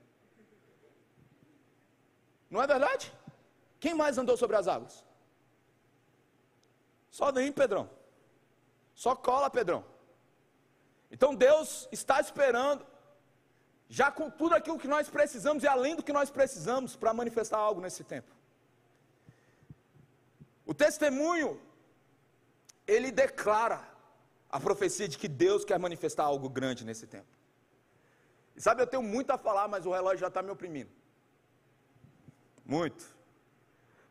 [2.49, 3.13] Não é verdade?
[3.79, 5.03] Quem mais andou sobre as águas?
[7.11, 7.89] Só vem, Pedrão.
[8.95, 9.83] Só cola, Pedrão.
[11.11, 12.85] Então Deus está esperando
[13.99, 17.59] já com tudo aquilo que nós precisamos e além do que nós precisamos para manifestar
[17.59, 18.31] algo nesse tempo.
[20.65, 21.61] O testemunho,
[22.87, 23.79] ele declara
[24.49, 27.31] a profecia de que Deus quer manifestar algo grande nesse tempo.
[28.55, 30.89] E sabe, eu tenho muito a falar, mas o relógio já está me oprimindo.
[32.65, 33.05] Muito.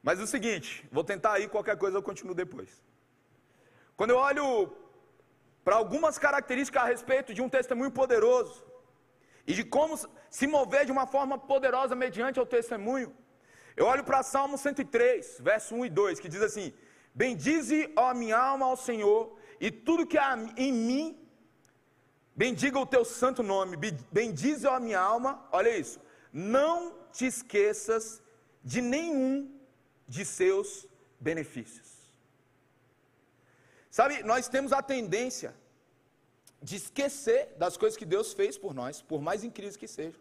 [0.01, 2.71] Mas é o seguinte, vou tentar aí, qualquer coisa eu continuo depois.
[3.97, 4.77] Quando eu olho
[5.65, 8.72] para algumas características a respeito de um testemunho poderoso,
[9.47, 9.99] e de como
[10.31, 13.15] se mover de uma forma poderosa mediante o testemunho.
[13.77, 16.73] Eu olho para Salmo 103, verso 1 e 2, que diz assim:
[17.15, 21.19] Bendize, ó minha alma, ao Senhor, e tudo que há em mim,
[22.37, 23.77] bendiga o teu santo nome.
[24.11, 26.01] Bendize, ó minha alma, olha isso,
[26.33, 28.23] não te esqueças
[28.63, 29.51] de nenhum
[30.07, 30.87] de seus
[31.19, 31.91] benefícios.
[33.91, 35.55] Sabe, nós temos a tendência
[36.63, 40.21] de esquecer das coisas que Deus fez por nós, por mais incríveis que sejam.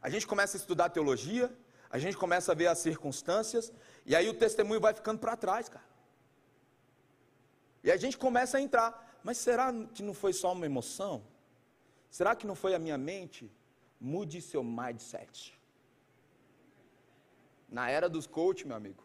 [0.00, 1.52] A gente começa a estudar teologia,
[1.90, 3.72] a gente começa a ver as circunstâncias,
[4.06, 5.84] e aí o testemunho vai ficando para trás, cara.
[7.82, 11.22] E a gente começa a entrar, mas será que não foi só uma emoção?
[12.10, 13.50] Será que não foi a minha mente?
[14.00, 15.58] Mude seu mindset.
[17.68, 19.02] Na era dos coach, meu amigo,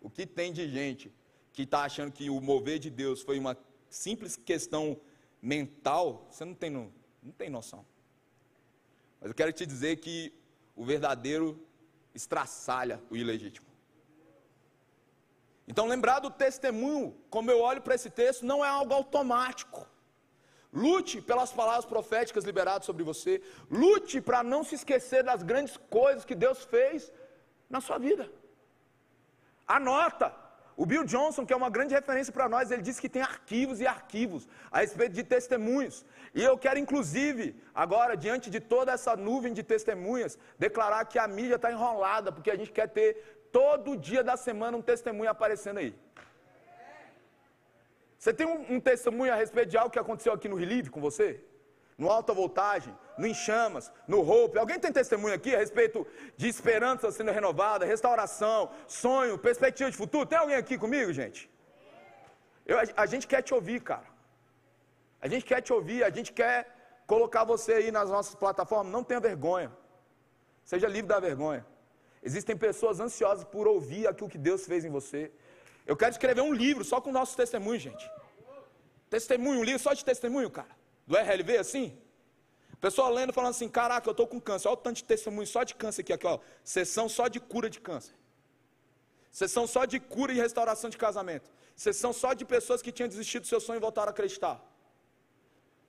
[0.00, 1.12] o que tem de gente
[1.52, 3.56] que está achando que o mover de Deus foi uma
[3.88, 4.98] simples questão
[5.42, 7.84] mental, você não tem, não tem noção.
[9.20, 10.32] Mas eu quero te dizer que
[10.76, 11.60] o verdadeiro
[12.14, 13.66] estraçalha o ilegítimo.
[15.66, 19.86] Então, lembrar do testemunho, como eu olho para esse texto, não é algo automático.
[20.72, 23.42] Lute pelas palavras proféticas liberadas sobre você.
[23.70, 27.12] Lute para não se esquecer das grandes coisas que Deus fez
[27.68, 28.30] na sua vida.
[29.66, 30.41] Anota.
[30.82, 33.80] O Bill Johnson, que é uma grande referência para nós, ele disse que tem arquivos
[33.80, 36.04] e arquivos a respeito de testemunhos.
[36.34, 41.28] E eu quero, inclusive, agora, diante de toda essa nuvem de testemunhas, declarar que a
[41.28, 43.08] mídia está enrolada, porque a gente quer ter
[43.52, 45.94] todo dia da semana um testemunho aparecendo aí.
[48.18, 51.00] Você tem um, um, testemunho a respeito de algo que aconteceu aqui no Relive com
[51.00, 51.28] você?
[51.96, 54.58] No alta voltagem, no Enchamas, no Hope.
[54.58, 60.26] Alguém tem testemunho aqui a respeito de esperança sendo renovada, restauração, sonho, perspectiva de futuro?
[60.26, 61.50] Tem alguém aqui comigo, gente?
[62.64, 64.06] Eu, a, a gente quer te ouvir, cara.
[65.20, 66.56] A gente quer te ouvir, a gente quer
[67.06, 68.92] colocar você aí nas nossas plataformas.
[68.92, 69.70] Não tenha vergonha.
[70.64, 71.64] Seja livre da vergonha.
[72.22, 75.30] Existem pessoas ansiosas por ouvir aquilo que Deus fez em você.
[75.86, 78.10] Eu quero escrever um livro só com nossos testemunhos, gente.
[79.10, 80.81] Testemunho, um livro só de testemunho, cara.
[81.12, 81.86] Do RLV, assim.
[82.80, 84.68] Pessoal lendo, falando assim: caraca, eu estou com câncer.
[84.68, 86.38] Olha o tanto de testemunho só de câncer aqui, aqui, ó.
[86.64, 88.14] Sessão só de cura de câncer.
[89.30, 91.50] Sessão só de cura e restauração de casamento.
[91.76, 94.58] Sessão só de pessoas que tinham desistido do seu sonho e voltaram a acreditar.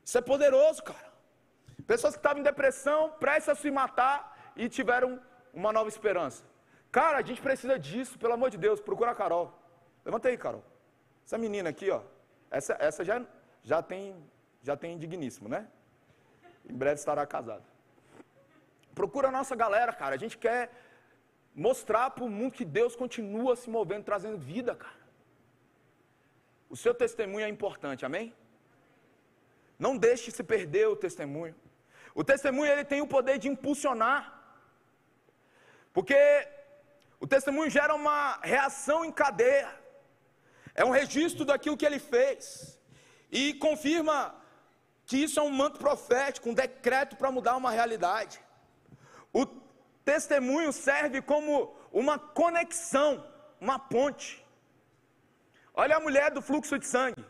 [0.04, 1.14] Isso é poderoso, cara.
[1.88, 5.22] Pessoas que estavam em depressão, prestes a se matar e tiveram
[5.54, 6.44] uma nova esperança.
[6.92, 8.82] Cara, a gente precisa disso, pelo amor de Deus.
[8.82, 9.58] Procura a Carol.
[10.04, 10.64] Levanta aí, Carol.
[11.26, 12.02] Essa menina aqui, ó.
[12.52, 13.22] Essa, essa já,
[13.64, 14.16] já, tem,
[14.64, 15.68] já tem digníssimo, né?
[16.68, 17.66] Em breve estará casada.
[18.96, 20.16] Procura a nossa galera, cara.
[20.16, 20.72] A gente quer
[21.54, 25.04] mostrar para o mundo que Deus continua se movendo, trazendo vida, cara.
[26.70, 28.34] O seu testemunho é importante, amém?
[29.78, 31.56] Não deixe se perder o testemunho.
[32.16, 34.22] O testemunho ele tem o poder de impulsionar.
[35.92, 36.18] Porque
[37.20, 39.70] o testemunho gera uma reação em cadeia.
[40.74, 42.80] É um registro daquilo que ele fez.
[43.32, 44.18] E confirma
[45.06, 48.42] que isso é um manto profético, um decreto para mudar uma realidade.
[49.32, 49.46] O
[50.06, 53.26] testemunho serve como uma conexão,
[53.60, 54.46] uma ponte.
[55.74, 57.24] Olha a mulher do fluxo de sangue.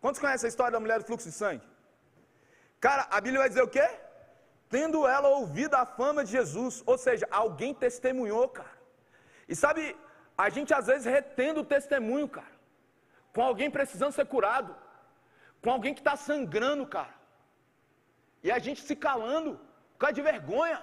[0.00, 1.66] Quantos conhecem a história da mulher do fluxo de sangue?
[2.80, 3.88] Cara, a Bíblia vai dizer o quê?
[4.68, 8.76] Tendo ela ouvido a fama de Jesus, ou seja, alguém testemunhou, cara.
[9.48, 9.96] E sabe,
[10.36, 12.58] a gente às vezes retendo o testemunho, cara
[13.38, 14.74] com alguém precisando ser curado,
[15.62, 17.14] com alguém que está sangrando, cara.
[18.42, 19.52] E a gente se calando,
[19.92, 20.80] por causa de vergonha.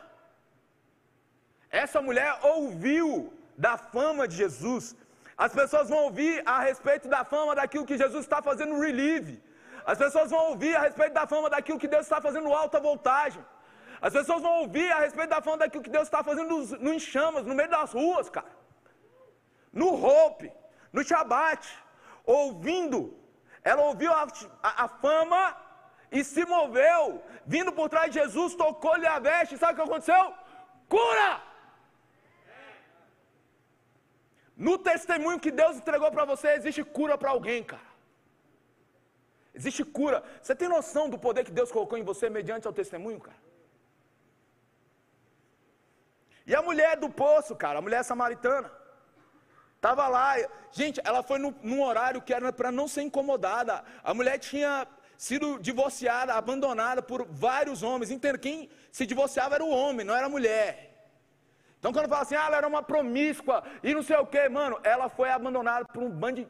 [1.84, 3.10] Essa mulher ouviu
[3.58, 4.96] da fama de Jesus.
[5.38, 9.36] As pessoas vão ouvir a respeito da fama daquilo que Jesus está fazendo no relieve.
[9.86, 12.80] As pessoas vão ouvir a respeito da fama daquilo que Deus está fazendo no alta
[12.80, 13.44] voltagem.
[14.02, 16.94] As pessoas vão ouvir a respeito da fama daquilo que Deus está fazendo no, no
[16.94, 18.52] em chamas, no meio das ruas, cara.
[19.72, 20.52] No roupe,
[20.92, 21.64] no Shabat
[22.26, 23.00] ouvindo,
[23.72, 24.24] ela ouviu a,
[24.70, 25.42] a, a fama
[26.18, 27.02] e se moveu,
[27.54, 30.24] vindo por trás de Jesus, tocou-lhe a veste, sabe o que aconteceu?
[30.96, 31.32] Cura!
[34.66, 37.90] No testemunho que Deus entregou para você, existe cura para alguém, cara.
[39.54, 40.24] Existe cura.
[40.42, 43.42] Você tem noção do poder que Deus colocou em você mediante o testemunho, cara?
[46.48, 48.72] E a mulher do poço, cara, a mulher samaritana.
[49.76, 50.36] Estava lá,
[50.72, 53.84] gente, ela foi no, num horário que era para não ser incomodada.
[54.04, 58.12] A mulher tinha sido divorciada, abandonada por vários homens.
[58.12, 60.70] Entenda, quem se divorciava era o homem, não era a mulher.
[61.80, 64.80] Então quando fala assim, ah, ela era uma promíscua e não sei o que, mano,
[64.84, 66.48] ela foi abandonada por um bando de.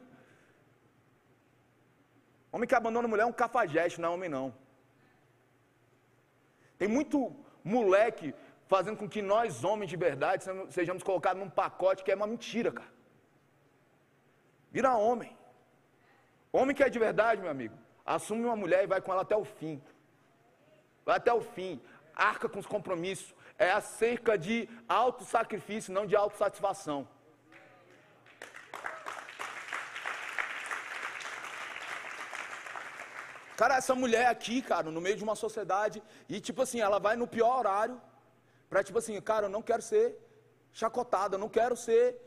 [2.50, 4.54] Homem que abandona mulher é um cafajeste, não é homem não.
[6.78, 8.34] Tem muito moleque
[8.66, 12.72] fazendo com que nós, homens de verdade, sejamos colocados num pacote que é uma mentira,
[12.72, 12.95] cara.
[14.76, 15.30] Vira homem.
[16.56, 17.76] Homem que é de verdade, meu amigo,
[18.14, 19.74] assume uma mulher e vai com ela até o fim.
[21.06, 21.80] Vai até o fim.
[22.14, 23.34] Arca com os compromissos.
[23.66, 24.56] É acerca de
[24.86, 27.08] auto-sacrifício, não de autossatisfação.
[33.56, 37.16] Cara, essa mulher aqui, cara, no meio de uma sociedade, e tipo assim, ela vai
[37.16, 37.98] no pior horário,
[38.68, 40.04] para tipo assim, cara, eu não quero ser
[40.70, 42.25] chacotada, eu não quero ser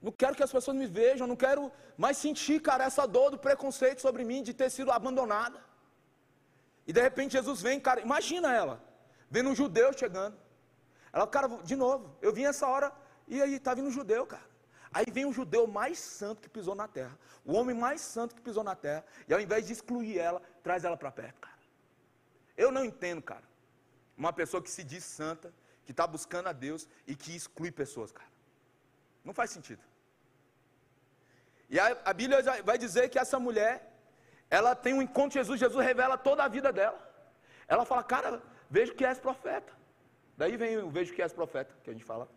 [0.00, 3.38] não quero que as pessoas me vejam, não quero mais sentir, cara, essa dor do
[3.38, 5.60] preconceito sobre mim de ter sido abandonada.
[6.86, 8.82] E de repente Jesus vem, cara, imagina ela,
[9.30, 10.36] vendo um judeu chegando.
[11.12, 12.92] Ela, cara, de novo, eu vim essa hora
[13.26, 14.44] e aí tá vindo um judeu, cara.
[14.92, 18.40] Aí vem um judeu mais santo que pisou na terra, o homem mais santo que
[18.40, 21.56] pisou na terra, e ao invés de excluir ela, traz ela para perto, cara.
[22.56, 23.42] Eu não entendo, cara,
[24.16, 25.52] uma pessoa que se diz santa,
[25.84, 28.35] que está buscando a Deus e que exclui pessoas, cara.
[29.26, 29.82] Não faz sentido.
[31.68, 33.74] E a, a Bíblia vai dizer que essa mulher,
[34.48, 37.00] ela tem um encontro com Jesus, Jesus revela toda a vida dela.
[37.66, 39.72] Ela fala, cara, vejo que és profeta.
[40.40, 42.28] Daí vem o vejo que és profeta, que a gente fala.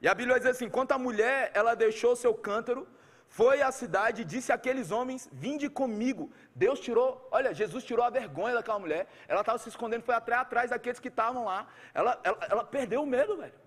[0.00, 2.86] E a Bíblia vai dizer assim: quanto a mulher, ela deixou seu cântaro,
[3.28, 6.24] foi à cidade e disse àqueles homens: Vinde comigo.
[6.54, 9.08] Deus tirou, olha, Jesus tirou a vergonha daquela mulher.
[9.28, 11.66] Ela estava se escondendo, foi atrás, atrás daqueles que estavam lá.
[11.92, 13.63] Ela, ela, ela perdeu o medo, velho.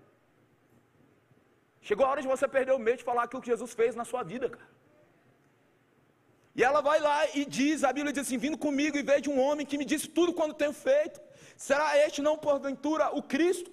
[1.80, 4.04] Chegou a hora de você perder o medo de falar aquilo que Jesus fez na
[4.04, 4.68] sua vida, cara.
[6.58, 9.40] E ela vai lá e diz, a Bíblia diz assim: Vindo comigo e vejo um
[9.40, 11.20] homem que me disse tudo quando tenho feito.
[11.56, 13.70] Será este não porventura o Cristo?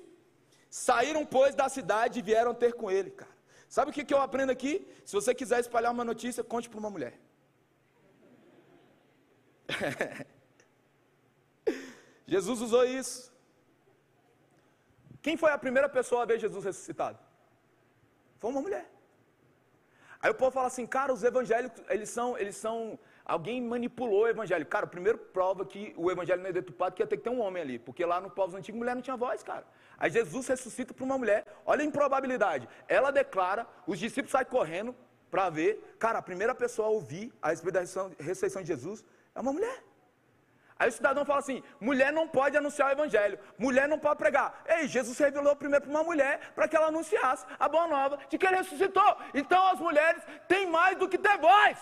[0.69, 3.33] Saíram, pois, da cidade e vieram ter com ele, cara.
[3.67, 4.87] Sabe o que, que eu aprendo aqui?
[5.03, 7.13] Se você quiser espalhar uma notícia, conte para uma mulher.
[12.27, 13.33] Jesus usou isso.
[15.21, 17.17] Quem foi a primeira pessoa a ver Jesus ressuscitado?
[18.39, 18.89] Foi uma mulher.
[20.21, 24.27] Aí o povo fala assim, cara, os evangélicos, eles são, eles são, alguém manipulou o
[24.27, 24.65] evangelho.
[24.65, 27.41] Cara, primeiro prova que o evangelho não é detupado, que ia ter que ter um
[27.41, 29.65] homem ali, porque lá no povo antigo, mulher não tinha voz, cara.
[29.97, 32.67] Aí Jesus ressuscita para uma mulher, olha a improbabilidade.
[32.87, 34.95] Ela declara, os discípulos saem correndo
[35.29, 37.81] para ver, cara, a primeira pessoa a ouvir a respeito da
[38.19, 39.05] ressurreição de Jesus
[39.35, 39.83] é uma mulher.
[40.77, 44.61] Aí o cidadão fala assim: mulher não pode anunciar o evangelho, mulher não pode pregar.
[44.67, 48.37] Ei, Jesus revelou primeiro para uma mulher para que ela anunciasse a boa nova de
[48.37, 49.17] que ele ressuscitou.
[49.33, 51.77] Então as mulheres têm mais do que ter voz.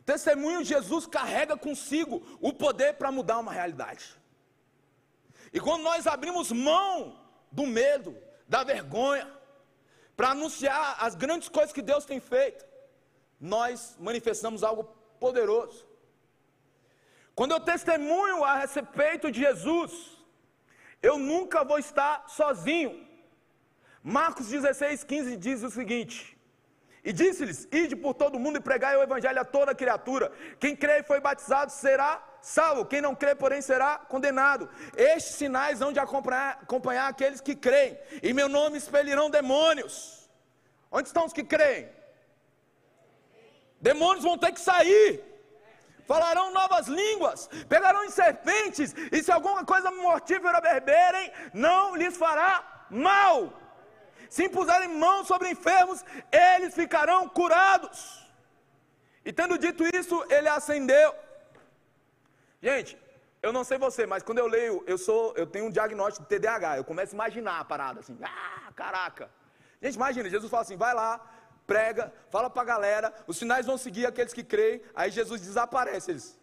[0.00, 4.20] O testemunho de Jesus carrega consigo o poder para mudar uma realidade.
[5.52, 7.20] E quando nós abrimos mão
[7.52, 8.16] do medo,
[8.48, 9.30] da vergonha,
[10.22, 12.64] para anunciar as grandes coisas que Deus tem feito,
[13.40, 14.84] nós manifestamos algo
[15.18, 15.84] poderoso.
[17.34, 19.90] Quando eu testemunho a respeito de Jesus,
[21.02, 23.04] eu nunca vou estar sozinho.
[24.00, 26.38] Marcos 16, 15 diz o seguinte:
[27.02, 30.30] E disse-lhes: Ide por todo mundo e pregai o evangelho a toda criatura.
[30.60, 34.68] Quem crê e foi batizado será salvo, quem não crê, porém, será condenado.
[34.96, 40.28] Estes sinais vão de acompanhar, acompanhar aqueles que creem, e meu nome expelirão demônios.
[40.90, 41.88] Onde estão os que creem?
[43.80, 45.24] Demônios vão ter que sair.
[46.06, 52.86] Falarão novas línguas, pegarão em serpentes, e se alguma coisa mortífera beberem, não lhes fará
[52.90, 53.52] mal.
[54.28, 58.22] Se impuserem mãos sobre enfermos, eles ficarão curados.
[59.24, 61.14] E tendo dito isso, ele acendeu
[62.62, 62.96] Gente,
[63.42, 66.28] eu não sei você, mas quando eu leio, eu sou, eu tenho um diagnóstico de
[66.28, 66.76] TDAH.
[66.76, 68.16] Eu começo a imaginar a parada assim.
[68.22, 69.28] Ah, caraca.
[69.82, 71.18] Gente, imagina, Jesus fala assim: vai lá,
[71.66, 74.80] prega, fala para a galera, os sinais vão seguir aqueles que creem.
[74.94, 76.12] Aí Jesus desaparece.
[76.12, 76.40] Eles.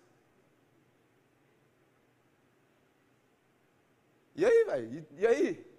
[4.36, 5.08] E aí, velho?
[5.12, 5.70] E, e aí?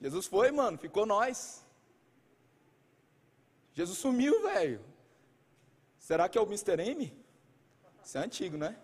[0.00, 1.64] Jesus foi, mano, ficou nós.
[3.72, 4.84] Jesus sumiu, velho.
[5.96, 6.80] Será que é o Mr.
[6.80, 7.16] M?
[8.04, 8.76] Isso é antigo, né?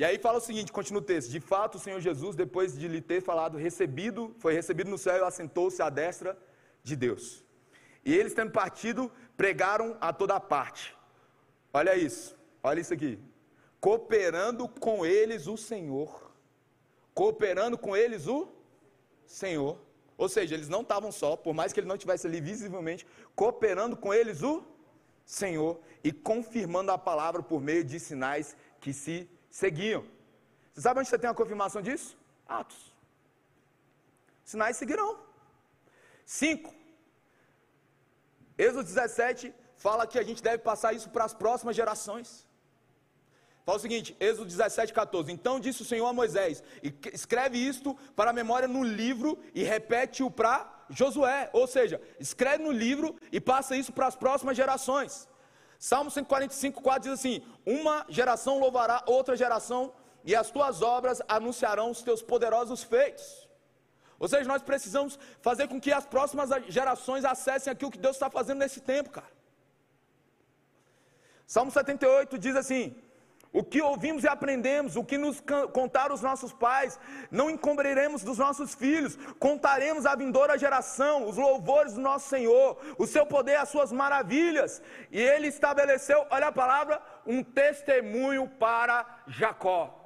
[0.00, 2.88] E aí fala o seguinte, continua o texto: De fato, o Senhor Jesus, depois de
[2.88, 6.38] lhe ter falado, recebido, foi recebido no céu e assentou-se à destra
[6.82, 7.44] de Deus.
[8.02, 10.96] E eles, tendo partido, pregaram a toda parte.
[11.70, 13.18] Olha isso, olha isso aqui.
[13.78, 16.32] Cooperando com eles o Senhor.
[17.12, 18.48] Cooperando com eles o
[19.26, 19.78] Senhor.
[20.16, 23.98] Ou seja, eles não estavam só, por mais que ele não estivesse ali visivelmente, cooperando
[23.98, 24.64] com eles o
[25.26, 30.04] Senhor e confirmando a palavra por meio de sinais que se seguiam.
[30.72, 32.16] Você sabe onde você tem a confirmação disso?
[32.48, 32.92] Atos.
[34.44, 35.18] Sinais seguirão.
[36.24, 36.74] Cinco.
[38.56, 42.46] Êxodo 17 fala que a gente deve passar isso para as próximas gerações.
[43.64, 45.32] Fala o seguinte, Êxodo 17, 14.
[45.32, 46.62] Então disse o Senhor a Moisés:
[47.12, 51.50] escreve isto para a memória no livro e repete-o para Josué.
[51.52, 55.28] Ou seja, escreve no livro e passa isso para as próximas gerações.
[55.80, 61.90] Salmo 145, 4 diz assim: Uma geração louvará outra geração, e as tuas obras anunciarão
[61.90, 63.48] os teus poderosos feitos.
[64.18, 68.28] Ou seja, nós precisamos fazer com que as próximas gerações acessem aquilo que Deus está
[68.28, 69.32] fazendo nesse tempo, cara.
[71.46, 72.94] Salmo 78 diz assim:
[73.52, 75.42] o que ouvimos e aprendemos, o que nos
[75.72, 76.98] contaram os nossos pais,
[77.30, 83.06] não encobriremos dos nossos filhos, contaremos à vindoura geração os louvores do nosso Senhor, o
[83.06, 84.80] seu poder, as suas maravilhas.
[85.10, 89.96] E ele estabeleceu, olha a palavra, um testemunho para Jacó.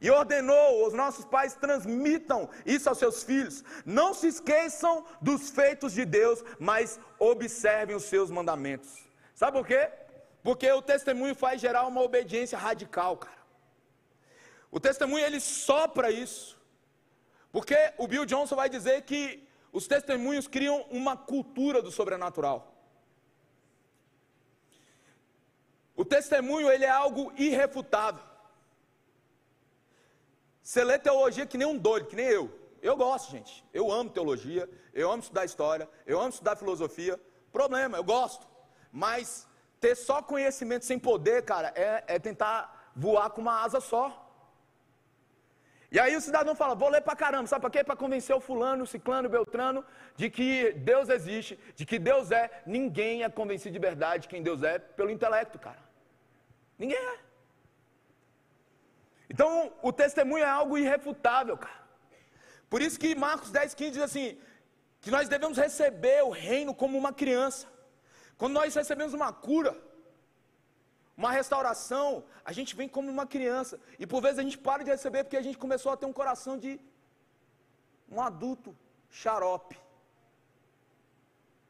[0.00, 3.64] E ordenou, os nossos pais transmitam isso aos seus filhos.
[3.84, 9.06] Não se esqueçam dos feitos de Deus, mas observem os seus mandamentos.
[9.34, 9.88] Sabe por quê?
[10.46, 13.42] Porque o testemunho faz gerar uma obediência radical, cara.
[14.70, 16.56] O testemunho ele sopra isso.
[17.50, 19.20] Porque o Bill Johnson vai dizer que
[19.72, 22.58] os testemunhos criam uma cultura do sobrenatural.
[25.96, 28.22] O testemunho ele é algo irrefutável.
[30.62, 32.46] Você lê teologia que nem um doido, que nem eu.
[32.80, 33.64] Eu gosto, gente.
[33.74, 37.20] Eu amo teologia, eu amo estudar história, eu amo estudar filosofia.
[37.50, 38.46] Problema, eu gosto.
[38.92, 39.48] Mas
[39.80, 44.22] ter só conhecimento sem poder, cara, é, é tentar voar com uma asa só.
[45.90, 47.84] E aí o cidadão fala, vou ler pra caramba, sabe para quê?
[47.84, 49.84] Para convencer o fulano, o ciclano, o beltrano,
[50.16, 52.62] de que Deus existe, de que Deus é.
[52.66, 55.78] Ninguém é convencido de verdade de quem Deus é pelo intelecto, cara.
[56.78, 57.18] Ninguém é.
[59.30, 61.86] Então, o testemunho é algo irrefutável, cara.
[62.68, 64.38] Por isso que Marcos 10, 15 diz assim,
[65.00, 67.66] que nós devemos receber o reino como uma criança.
[68.38, 69.76] Quando nós recebemos uma cura,
[71.16, 73.80] uma restauração, a gente vem como uma criança.
[73.98, 76.12] E por vezes a gente para de receber porque a gente começou a ter um
[76.12, 76.78] coração de
[78.10, 78.76] um adulto
[79.10, 79.78] xarope.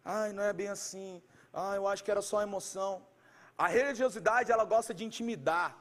[0.04, 1.22] Ai, não é bem assim.
[1.52, 3.06] Ai, eu acho que era só emoção.
[3.56, 5.76] A religiosidade, ela gosta de intimidar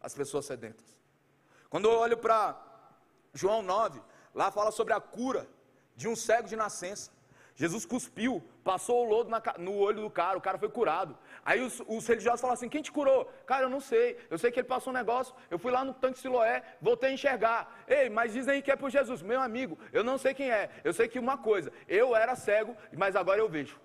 [0.00, 0.86] as pessoas sedentas.
[1.70, 2.40] Quando eu olho para
[3.32, 4.00] João 9,
[4.34, 5.48] lá fala sobre a cura
[5.94, 7.10] de um cego de nascença.
[7.56, 11.16] Jesus cuspiu, passou o lodo na, no olho do cara, o cara foi curado.
[11.42, 13.24] Aí os, os, religiosos falam assim: quem te curou?
[13.46, 14.18] Cara, eu não sei.
[14.28, 15.34] Eu sei que ele passou um negócio.
[15.50, 17.84] Eu fui lá no tanque Siloé, voltei a enxergar.
[17.88, 19.78] Ei, mas dizem que é por Jesus, meu amigo.
[19.90, 20.68] Eu não sei quem é.
[20.84, 23.80] Eu sei que uma coisa: eu era cego, mas agora eu vejo.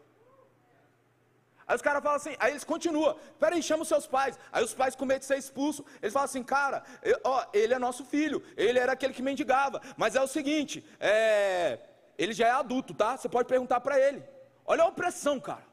[1.65, 4.38] Aí os caras falam assim, aí eles continuam, peraí, chama os seus pais.
[4.51, 6.84] Aí os pais com medo de ser expulso, eles falam assim, cara,
[7.24, 9.82] ó, ele é nosso filho, ele era aquele que mendigava.
[9.95, 11.80] Mas é o seguinte, é,
[12.24, 13.17] ele já é adulto, tá?
[13.17, 14.24] Você pode perguntar para ele.
[14.65, 15.65] Olha a opressão, cara.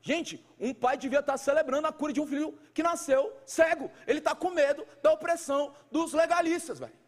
[0.00, 3.90] Gente, um pai devia estar celebrando a cura de um filho que nasceu cego.
[4.06, 6.98] Ele está com medo da opressão dos legalistas, velho.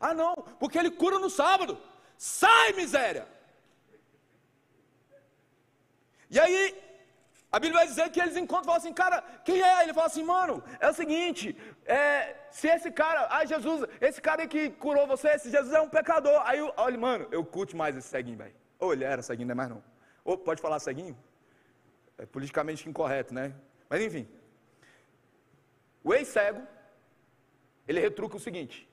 [0.00, 1.80] Ah, não, porque ele cura no sábado.
[2.18, 3.28] Sai, miséria!
[6.28, 6.74] E aí,
[7.56, 9.82] a Bíblia vai dizer que eles encontram e falam assim, cara, quem é?
[9.82, 14.46] Ele fala assim, mano, é o seguinte, é, se esse cara, ah, Jesus, esse cara
[14.46, 16.38] que curou você, esse Jesus é um pecador.
[16.44, 18.54] Aí, olha, mano, eu curto mais esse ceguinho, velho.
[18.78, 19.82] Ou ele era ceguinho, não é mais não.
[20.22, 21.16] Ou pode falar ceguinho?
[22.18, 23.54] É politicamente incorreto, né?
[23.88, 24.28] Mas enfim.
[26.04, 26.62] O ex-cego,
[27.88, 28.86] ele retruca o seguinte.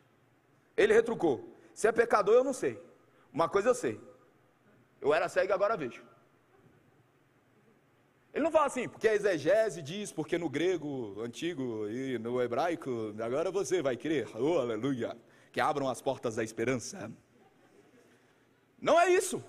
[0.78, 1.54] Ele retrucou.
[1.74, 2.82] Se é pecador, eu não sei.
[3.34, 4.00] Uma coisa eu sei.
[5.02, 6.02] Eu era cego e agora vejo.
[8.34, 13.14] Ele não fala assim, porque a exegese diz, porque no grego antigo e no hebraico,
[13.22, 15.16] agora você vai crer, oh aleluia,
[15.52, 17.12] que abram as portas da esperança.
[18.82, 19.44] Não é isso.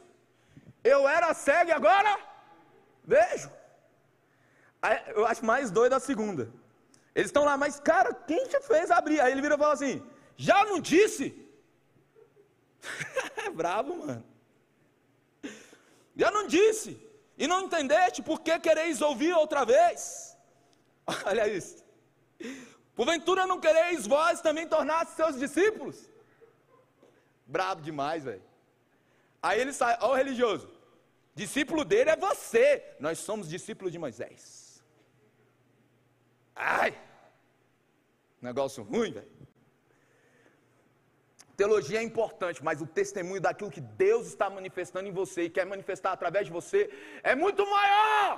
[0.84, 2.18] Eu era cego e agora
[3.02, 3.50] vejo.
[5.14, 6.52] Eu acho mais doido a segunda.
[7.14, 9.18] Eles estão lá, mas cara, quem te fez abrir?
[9.20, 10.02] Aí ele vira e fala assim:
[10.36, 11.34] já não disse?
[13.46, 14.24] é bravo, mano.
[16.14, 17.03] Já não disse.
[17.36, 20.36] E não entendeste, por que quereis ouvir outra vez?
[21.26, 21.84] Olha isso.
[22.94, 26.08] Porventura não quereis vós também tornar-se seus discípulos?
[27.46, 28.42] Brabo demais, velho.
[29.42, 30.70] Aí ele sai, ó o religioso.
[31.34, 32.94] Discípulo dele é você.
[33.00, 34.82] Nós somos discípulos de Moisés.
[36.54, 36.96] Ai!
[38.40, 39.30] Negócio ruim, velho.
[41.60, 45.66] Teologia é importante, mas o testemunho daquilo que Deus está manifestando em você e quer
[45.74, 46.80] manifestar através de você
[47.22, 48.32] é muito maior.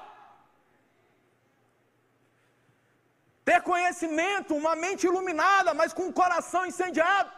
[3.48, 7.32] Ter conhecimento, uma mente iluminada, mas com o coração incendiado.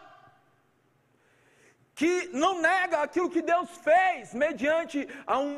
[1.99, 2.13] Que
[2.43, 5.55] não nega aquilo que Deus fez mediante a um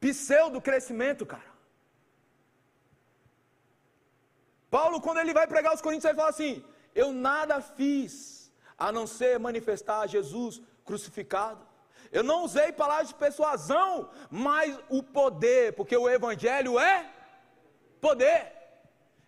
[0.00, 1.50] pseudo crescimento, cara.
[4.76, 6.64] Paulo, quando ele vai pregar os Coríntios, ele fala assim:
[7.02, 8.33] Eu nada fiz
[8.78, 11.66] a não ser manifestar Jesus crucificado.
[12.12, 17.10] Eu não usei palavras de persuasão, mas o poder, porque o Evangelho é
[18.00, 18.52] poder.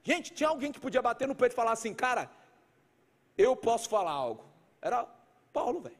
[0.02, 2.30] Gente, tinha alguém que podia bater no peito e falar assim, cara,
[3.36, 4.44] eu posso falar algo.
[4.80, 5.06] Era
[5.52, 5.98] Paulo, velho.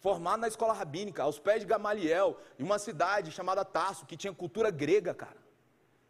[0.00, 4.32] Formado na escola rabínica, aos pés de Gamaliel, em uma cidade chamada Tarso, que tinha
[4.32, 5.36] cultura grega, cara.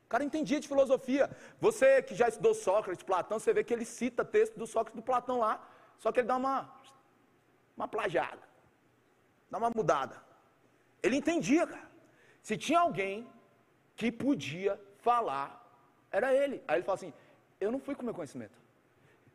[0.06, 1.30] O cara entendia de filosofia.
[1.60, 5.04] Você que já estudou Sócrates, Platão, você vê que ele cita texto do Sócrates do
[5.04, 5.62] Platão lá.
[5.98, 6.56] Só que ele dá uma,
[7.76, 8.42] uma plagiada,
[9.50, 10.16] dá uma mudada.
[11.02, 11.88] Ele entendia, cara.
[12.42, 13.28] Se tinha alguém
[13.96, 15.48] que podia falar,
[16.10, 16.62] era ele.
[16.66, 17.12] Aí ele fala assim:
[17.60, 18.58] Eu não fui com meu conhecimento.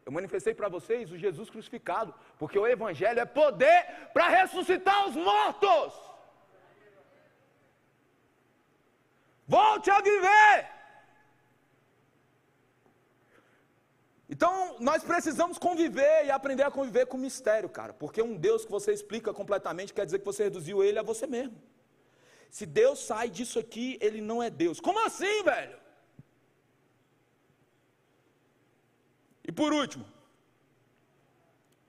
[0.05, 5.16] Eu manifestei para vocês o Jesus crucificado, porque o Evangelho é poder para ressuscitar os
[5.16, 5.93] mortos.
[9.47, 10.72] Volte a viver.
[14.34, 17.93] Então, nós precisamos conviver e aprender a conviver com o mistério, cara.
[17.93, 21.27] Porque um Deus que você explica completamente quer dizer que você reduziu ele a você
[21.27, 21.55] mesmo.
[22.49, 24.79] Se Deus sai disso aqui, ele não é Deus.
[24.79, 25.77] Como assim, velho?
[29.47, 30.03] E por último,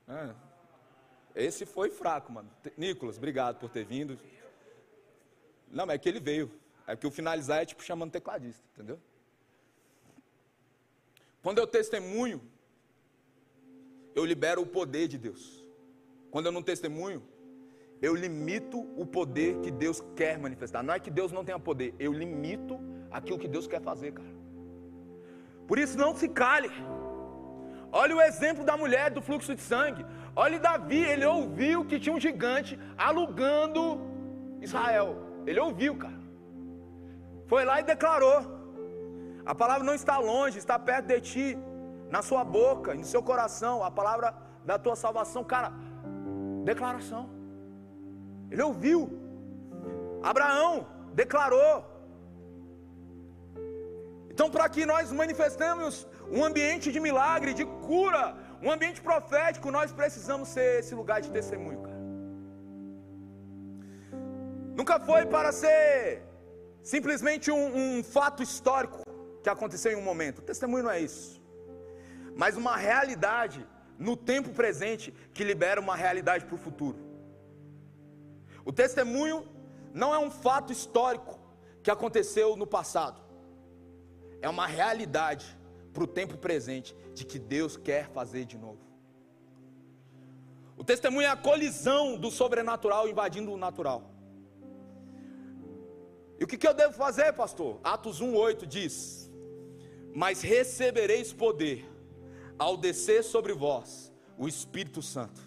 [0.07, 0.35] é,
[1.33, 2.51] esse foi fraco, mano.
[2.77, 4.19] Nicolas, obrigado por ter vindo.
[5.71, 6.51] Não, é que ele veio.
[6.85, 8.99] É que o finalizar é tipo chamando tecladista, entendeu?
[11.45, 12.41] Quando eu testemunho,
[14.15, 15.63] eu libero o poder de Deus.
[16.31, 17.21] Quando eu não testemunho,
[18.01, 20.81] eu limito o poder que Deus quer manifestar.
[20.81, 22.79] Não é que Deus não tenha poder, eu limito
[23.11, 24.33] aquilo que Deus quer fazer, cara.
[25.67, 26.71] Por isso não se cale.
[27.91, 30.03] Olha o exemplo da mulher do fluxo de sangue.
[30.35, 34.01] Olha Davi, ele ouviu que tinha um gigante alugando
[34.61, 35.15] Israel.
[35.45, 36.19] Ele ouviu, cara.
[37.45, 38.54] Foi lá e declarou.
[39.45, 41.47] A palavra não está longe, está perto de ti,
[42.15, 44.33] na sua boca, no seu coração, a palavra
[44.69, 45.43] da tua salvação.
[45.43, 45.71] Cara,
[46.71, 47.23] declaração.
[48.51, 48.99] Ele ouviu.
[50.31, 51.75] Abraão declarou.
[54.31, 58.23] Então, para que nós manifestemos um ambiente de milagre, de cura,
[58.61, 62.03] um ambiente profético, nós precisamos ser esse lugar de testemunho, cara.
[64.79, 66.23] Nunca foi para ser
[66.93, 69.04] simplesmente um, um fato histórico
[69.45, 70.39] que aconteceu em um momento.
[70.39, 71.39] O testemunho não é isso.
[72.35, 73.65] Mas uma realidade
[73.97, 76.97] no tempo presente que libera uma realidade para o futuro.
[78.65, 79.47] O testemunho
[79.93, 81.39] não é um fato histórico
[81.83, 83.21] que aconteceu no passado.
[84.41, 85.45] É uma realidade
[85.93, 88.83] para o tempo presente de que Deus quer fazer de novo.
[90.75, 94.11] O testemunho é a colisão do sobrenatural invadindo o natural.
[96.39, 97.79] E o que, que eu devo fazer, pastor?
[97.83, 99.24] Atos 1,8 diz:
[100.15, 101.85] mas recebereis poder
[102.57, 105.41] ao descer sobre vós o Espírito Santo.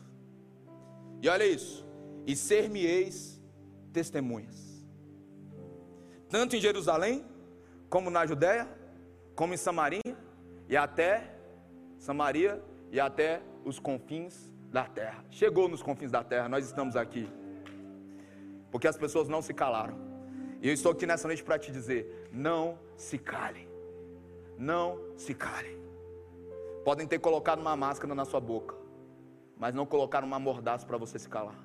[1.22, 1.88] E olha isso,
[2.26, 3.42] e ser-me-eis
[3.94, 4.86] testemunhas,
[6.28, 7.24] tanto em Jerusalém,
[7.88, 8.68] como na Judéia,
[9.34, 10.02] como em Samaria,
[10.68, 11.34] e até
[11.96, 12.62] Samaria,
[12.92, 15.24] e até os confins da terra.
[15.30, 17.26] Chegou nos confins da terra, nós estamos aqui,
[18.70, 19.96] porque as pessoas não se calaram.
[20.60, 23.67] E eu estou aqui nessa noite para te dizer: não se calem
[24.58, 25.78] não se cale.
[26.84, 28.74] Podem ter colocado uma máscara na sua boca,
[29.56, 31.58] mas não colocaram uma mordaça para você se calar.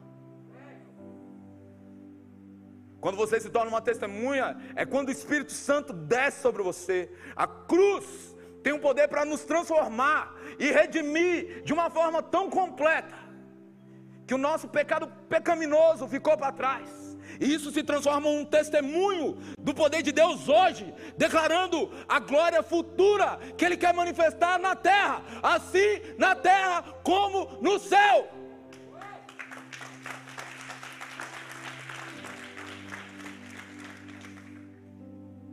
[3.02, 7.12] Quando você se torna uma testemunha, é quando o Espírito Santo desce sobre você.
[7.36, 8.34] A cruz
[8.64, 13.14] tem um poder para nos transformar e redimir de uma forma tão completa
[14.26, 17.03] que o nosso pecado pecaminoso ficou para trás.
[17.44, 22.64] E isso se transforma em um testemunho do poder de Deus hoje, declarando a glória
[22.64, 25.22] futura que Ele quer manifestar na terra,
[25.56, 28.30] assim na terra como no céu.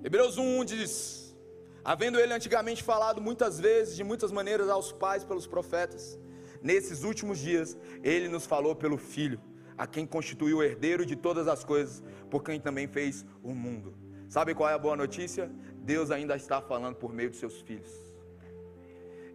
[0.05, 1.37] Hebreus 1 diz:
[1.85, 6.17] Havendo ele antigamente falado muitas vezes, de muitas maneiras aos pais pelos profetas,
[6.63, 9.50] nesses últimos dias ele nos falou pelo Filho
[9.81, 13.95] a quem constituiu o herdeiro de todas as coisas, por quem também fez o mundo.
[14.29, 15.51] Sabe qual é a boa notícia?
[15.77, 17.91] Deus ainda está falando por meio dos seus filhos.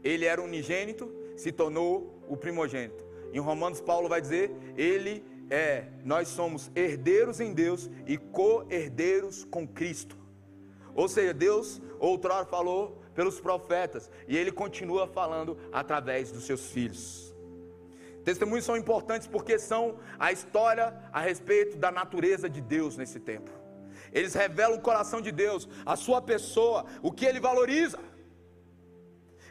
[0.04, 3.04] Ele era unigênito, se tornou o primogênito.
[3.34, 9.68] Em Romanos, Paulo vai dizer: Ele é, nós somos herdeiros em Deus e co-herdeiros com
[9.68, 10.16] Cristo.
[10.94, 17.35] Ou seja, Deus outrora falou pelos profetas e ele continua falando através dos seus filhos.
[18.26, 19.84] Testemunhos são importantes porque são
[20.18, 23.52] a história a respeito da natureza de Deus nesse tempo.
[24.12, 28.00] Eles revelam o coração de Deus, a sua pessoa, o que ele valoriza.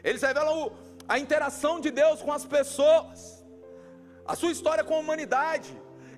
[0.03, 0.73] Eles revelam
[1.07, 3.45] a interação de Deus com as pessoas,
[4.25, 5.71] a sua história com a humanidade,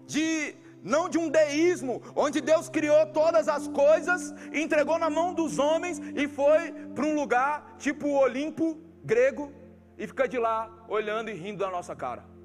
[0.08, 5.60] de não de um deísmo, onde Deus criou todas as coisas, entregou na mão dos
[5.60, 9.52] homens e foi para um lugar tipo o Olimpo grego
[9.96, 12.37] e fica de lá olhando e rindo da nossa cara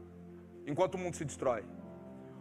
[0.67, 1.65] enquanto o mundo se destrói.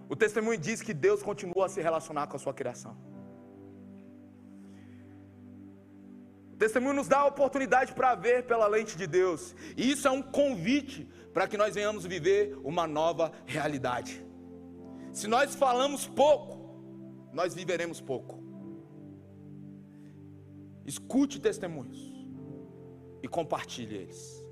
[0.09, 2.95] O testemunho diz que Deus continua a se relacionar com a sua criação.
[6.53, 9.55] O testemunho nos dá a oportunidade para ver pela lente de Deus.
[9.77, 14.23] E isso é um convite para que nós venhamos viver uma nova realidade.
[15.13, 16.61] Se nós falamos pouco,
[17.33, 18.43] nós viveremos pouco.
[20.85, 21.99] Escute testemunhos
[23.23, 24.45] e compartilhe eles.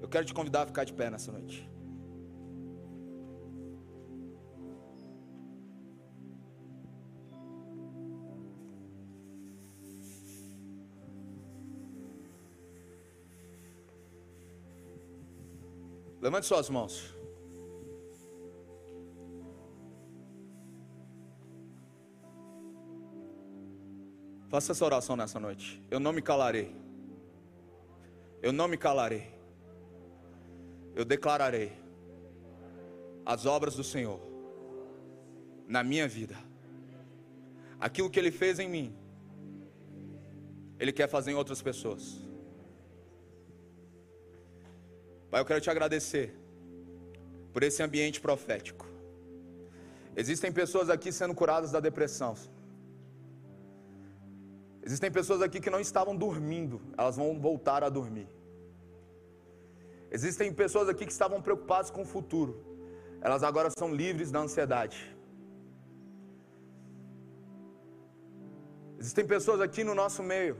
[0.00, 1.71] Eu quero te convidar a ficar de pé nessa noite.
[16.22, 17.12] Levante suas mãos.
[24.48, 25.82] Faça essa oração nessa noite.
[25.90, 26.76] Eu não me calarei.
[28.40, 29.34] Eu não me calarei.
[30.94, 31.72] Eu declararei
[33.26, 34.20] as obras do Senhor
[35.66, 36.36] na minha vida.
[37.80, 38.94] Aquilo que Ele fez em mim,
[40.78, 42.31] Ele quer fazer em outras pessoas.
[45.32, 46.26] Pai, eu quero te agradecer
[47.54, 48.86] por esse ambiente profético.
[50.14, 52.34] Existem pessoas aqui sendo curadas da depressão.
[54.86, 58.28] Existem pessoas aqui que não estavam dormindo, elas vão voltar a dormir.
[60.10, 62.52] Existem pessoas aqui que estavam preocupadas com o futuro,
[63.22, 64.98] elas agora são livres da ansiedade.
[68.98, 70.58] Existem pessoas aqui no nosso meio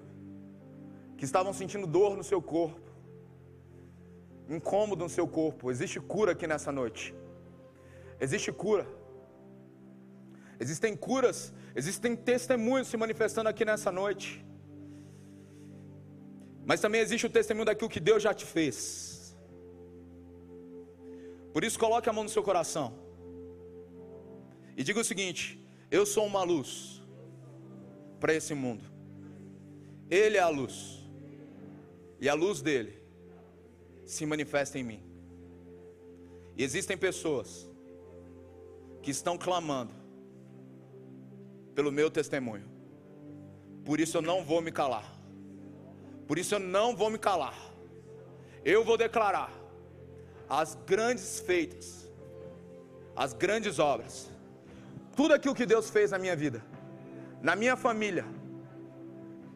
[1.18, 2.81] que estavam sentindo dor no seu corpo,
[4.56, 5.70] incômodo no seu corpo.
[5.70, 7.14] Existe cura aqui nessa noite.
[8.20, 8.86] Existe cura.
[10.60, 14.44] Existem curas, existem testemunhos se manifestando aqui nessa noite.
[16.64, 19.36] Mas também existe o testemunho daquilo que Deus já te fez.
[21.52, 22.94] Por isso, coloque a mão no seu coração.
[24.76, 25.44] E diga o seguinte:
[25.90, 27.02] Eu sou uma luz
[28.20, 28.84] para esse mundo.
[30.08, 31.00] Ele é a luz.
[32.20, 33.01] E a luz dele
[34.12, 35.02] se manifesta em mim.
[36.56, 37.66] E existem pessoas
[39.02, 39.92] que estão clamando
[41.74, 42.66] pelo meu testemunho.
[43.86, 45.06] Por isso eu não vou me calar.
[46.28, 47.58] Por isso eu não vou me calar.
[48.64, 49.50] Eu vou declarar
[50.48, 52.06] as grandes feitas,
[53.16, 54.30] as grandes obras,
[55.16, 56.62] tudo aquilo que Deus fez na minha vida,
[57.40, 58.26] na minha família,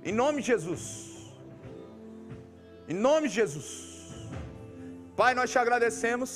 [0.03, 0.83] em nome de Jesus.
[2.89, 3.96] Em nome de Jesus.
[5.17, 6.31] Pai, nós te agradecemos,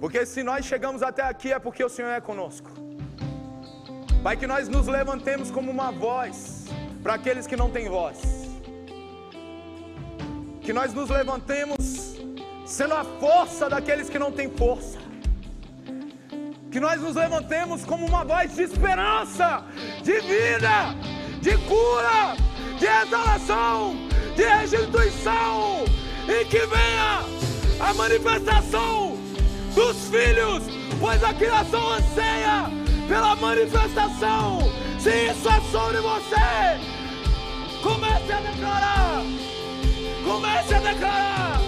[0.00, 2.70] porque se nós chegamos até aqui é porque o Senhor é conosco.
[4.22, 6.66] Pai, que nós nos levantemos como uma voz
[7.02, 8.20] para aqueles que não têm voz.
[10.60, 12.20] Que nós nos levantemos
[12.64, 15.00] sendo a força daqueles que não têm força.
[16.70, 19.64] Que nós nos levantemos como uma voz de esperança,
[20.04, 20.94] de vida,
[21.40, 22.36] de cura,
[22.78, 23.96] de exalação,
[24.36, 25.84] de restituição
[26.28, 27.24] e que venha
[27.80, 29.16] a manifestação
[29.74, 30.62] dos filhos,
[31.00, 32.70] pois a criação anseia
[33.08, 34.60] pela manifestação.
[34.98, 36.80] Se isso é sobre você,
[37.82, 39.22] comece a declarar,
[40.24, 41.61] comece a declarar.